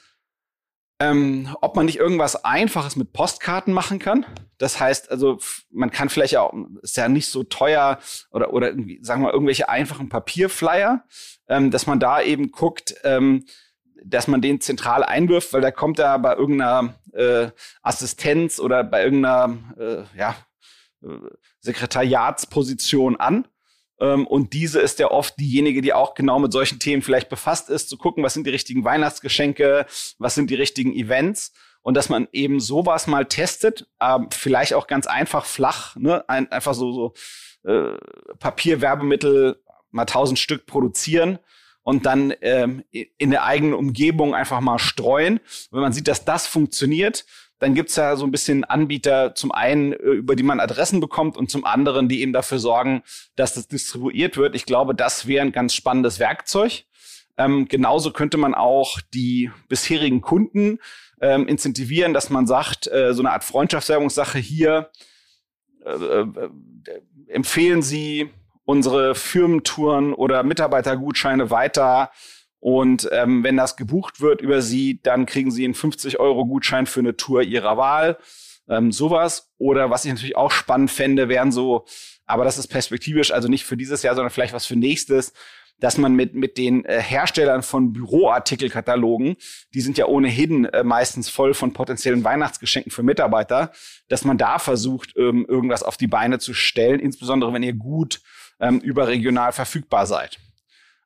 [0.99, 4.25] ähm, ob man nicht irgendwas Einfaches mit Postkarten machen kann.
[4.57, 5.39] Das heißt, also
[5.69, 7.99] man kann vielleicht auch, ist ja nicht so teuer
[8.31, 11.03] oder oder irgendwie, sagen wir mal, irgendwelche einfachen Papierflyer,
[11.49, 13.45] ähm, dass man da eben guckt, ähm,
[14.05, 17.49] dass man den zentral einwirft, weil da kommt er bei irgendeiner äh,
[17.81, 20.35] Assistenz oder bei irgendeiner äh, ja,
[21.03, 21.07] äh,
[21.59, 23.47] Sekretariatsposition an
[24.25, 27.89] und diese ist ja oft diejenige, die auch genau mit solchen Themen vielleicht befasst ist,
[27.89, 29.85] zu gucken, was sind die richtigen Weihnachtsgeschenke,
[30.19, 34.87] was sind die richtigen Events und dass man eben sowas mal testet, ähm, vielleicht auch
[34.87, 36.27] ganz einfach flach, ne?
[36.27, 37.13] Ein, einfach so, so
[37.69, 37.97] äh,
[38.39, 41.39] Papierwerbemittel mal tausend Stück produzieren
[41.83, 45.39] und dann ähm, in der eigenen Umgebung einfach mal streuen.
[45.69, 47.25] wenn man sieht, dass das funktioniert,
[47.59, 51.37] dann gibt's ja so ein bisschen Anbieter, zum einen, äh, über die man Adressen bekommt
[51.37, 53.03] und zum anderen, die eben dafür sorgen,
[53.35, 54.55] dass das distribuiert wird.
[54.55, 56.83] Ich glaube, das wäre ein ganz spannendes Werkzeug.
[57.37, 60.79] Ähm, genauso könnte man auch die bisherigen Kunden
[61.21, 64.89] ähm, incentivieren, dass man sagt, äh, so eine Art Freundschaftswerbungssache hier,
[65.85, 66.27] äh, äh,
[67.27, 68.29] empfehlen Sie
[68.65, 72.11] unsere Firmentouren oder Mitarbeitergutscheine weiter
[72.65, 76.87] und ähm, wenn das gebucht wird über Sie, dann kriegen Sie einen 50 Euro Gutschein
[76.87, 78.17] für eine Tour Ihrer Wahl.
[78.67, 79.51] Ähm, sowas.
[79.59, 81.85] Oder was ich natürlich auch spannend fände, wären so,
[82.25, 85.33] aber das ist perspektivisch, also nicht für dieses Jahr, sondern vielleicht was für nächstes,
[85.77, 89.35] dass man mit, mit den äh, Herstellern von Büroartikelkatalogen,
[89.75, 93.73] die sind ja ohnehin äh, meistens voll von potenziellen Weihnachtsgeschenken für Mitarbeiter,
[94.07, 98.21] dass man da versucht, ähm, irgendwas auf die Beine zu stellen, insbesondere wenn ihr gut
[98.59, 100.39] ähm, überregional verfügbar seid.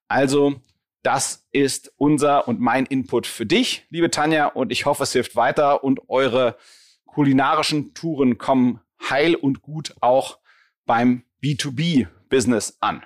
[0.08, 0.62] Also
[1.04, 5.36] das ist unser und mein Input für dich, liebe Tanja, und ich hoffe, es hilft
[5.36, 6.58] weiter und eure
[7.06, 10.40] kulinarischen Touren kommen heil und gut auch
[10.86, 13.04] beim B2B-Business an.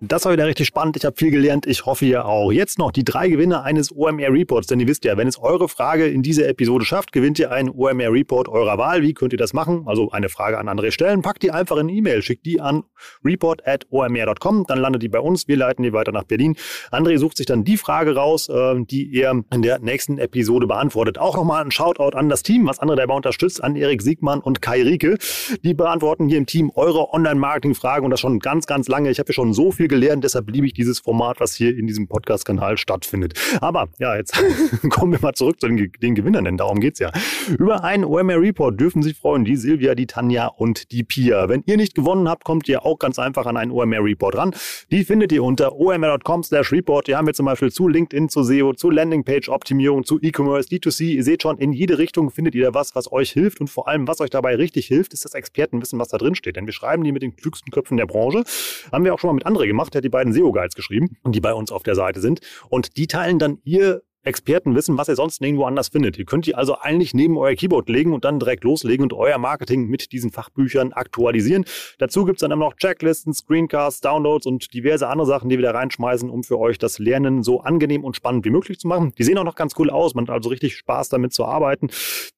[0.00, 0.96] Das war wieder richtig spannend.
[0.96, 1.66] Ich habe viel gelernt.
[1.66, 2.52] Ich hoffe, ihr auch.
[2.52, 4.68] Jetzt noch die drei Gewinner eines OMR Reports.
[4.68, 7.68] Denn ihr wisst ja, wenn es eure Frage in dieser Episode schafft, gewinnt ihr einen
[7.68, 9.02] OMR Report eurer Wahl.
[9.02, 9.82] Wie könnt ihr das machen?
[9.86, 11.22] Also eine Frage an andere stellen.
[11.22, 12.22] Packt die einfach in E-Mail.
[12.22, 12.84] Schickt die an
[13.24, 14.66] report.omr.com.
[14.68, 15.48] Dann landet die bei uns.
[15.48, 16.54] Wir leiten die weiter nach Berlin.
[16.92, 21.18] André sucht sich dann die Frage raus, äh, die er in der nächsten Episode beantwortet.
[21.18, 24.62] Auch nochmal ein Shoutout an das Team, was André dabei unterstützt, an Erik Siegmann und
[24.62, 25.18] Kai Rieke.
[25.64, 29.10] Die beantworten hier im Team eure Online-Marketing-Fragen und das schon ganz, ganz lange.
[29.10, 31.86] Ich habe hier schon so viel gelernt, deshalb liebe ich dieses Format, was hier in
[31.86, 33.34] diesem Podcast-Kanal stattfindet.
[33.60, 34.34] Aber ja, jetzt
[34.90, 37.10] kommen wir mal zurück zu den, den Gewinnern, denn darum geht's ja.
[37.58, 41.48] Über einen OMR Report dürfen sich freuen die Silvia, die Tanja und die Pia.
[41.48, 44.54] Wenn ihr nicht gewonnen habt, kommt ihr auch ganz einfach an einen OMR Report ran.
[44.90, 47.06] Die findet ihr unter omr.com slash report.
[47.06, 51.04] Die haben wir zum Beispiel zu LinkedIn, zu SEO, zu Landingpage-Optimierung, zu E-Commerce, D2C.
[51.04, 53.88] Ihr seht schon, in jede Richtung findet ihr da was, was euch hilft und vor
[53.88, 56.56] allem, was euch dabei richtig hilft, ist das Expertenwissen, was da drin steht.
[56.56, 58.44] Denn wir schreiben die mit den klügsten Köpfen der Branche.
[58.92, 61.40] Haben wir auch schon mal mit André gemacht, der hat die beiden SEO-Guides geschrieben, die
[61.40, 62.40] bei uns auf der Seite sind.
[62.68, 66.18] Und die teilen dann ihr Experten wissen, was ihr sonst nirgendwo anders findet.
[66.18, 69.38] Ihr könnt die also eigentlich neben euer Keyboard legen und dann direkt loslegen und euer
[69.38, 71.64] Marketing mit diesen Fachbüchern aktualisieren.
[71.98, 75.62] Dazu gibt es dann immer noch Checklisten, Screencasts, Downloads und diverse andere Sachen, die wir
[75.62, 79.14] da reinschmeißen, um für euch das Lernen so angenehm und spannend wie möglich zu machen.
[79.16, 80.14] Die sehen auch noch ganz cool aus.
[80.14, 81.88] Man hat also richtig Spaß damit zu arbeiten.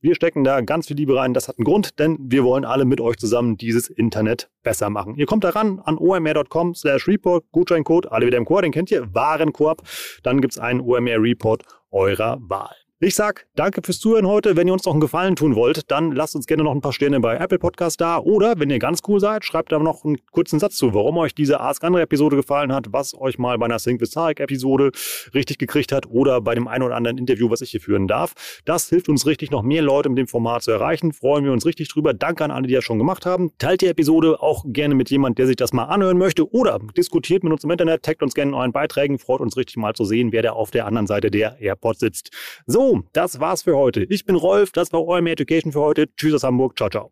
[0.00, 1.34] Wir stecken da ganz viel Liebe rein.
[1.34, 5.14] Das hat einen Grund, denn wir wollen alle mit euch zusammen dieses Internet besser machen.
[5.16, 9.14] Ihr kommt daran an omr.com slash report, Gutscheincode, alle wieder im Chor, den kennt ihr,
[9.14, 9.82] Warenkorb.
[10.22, 12.74] Dann gibt es einen OMR Report eurer Wahl.
[13.02, 14.56] Ich sag danke fürs Zuhören heute.
[14.56, 16.92] Wenn ihr uns noch einen Gefallen tun wollt, dann lasst uns gerne noch ein paar
[16.92, 18.18] Sterne bei Apple Podcast da.
[18.18, 21.34] Oder wenn ihr ganz cool seid, schreibt da noch einen kurzen Satz zu, warum euch
[21.34, 24.90] diese Ask Andre Episode gefallen hat, was euch mal bei einer Sync with Tarek Episode
[25.32, 28.34] richtig gekriegt hat oder bei dem einen oder anderen Interview, was ich hier führen darf.
[28.66, 31.14] Das hilft uns richtig, noch mehr Leute mit dem Format zu erreichen.
[31.14, 32.12] Freuen wir uns richtig drüber.
[32.12, 33.50] Danke an alle, die das schon gemacht haben.
[33.56, 37.44] Teilt die Episode auch gerne mit jemand, der sich das mal anhören möchte oder diskutiert
[37.44, 39.18] mit uns im Internet, taggt uns gerne in euren Beiträgen.
[39.18, 42.30] Freut uns richtig mal zu sehen, wer da auf der anderen Seite der AirPods sitzt.
[42.66, 44.04] So, das war's für heute.
[44.04, 46.08] Ich bin Rolf, das war OMR Education für heute.
[46.16, 47.10] Tschüss aus Hamburg, ciao, ciao.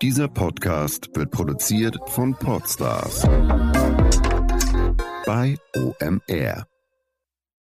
[0.00, 3.22] Dieser Podcast wird produziert von Podstars
[5.26, 6.67] bei OMR.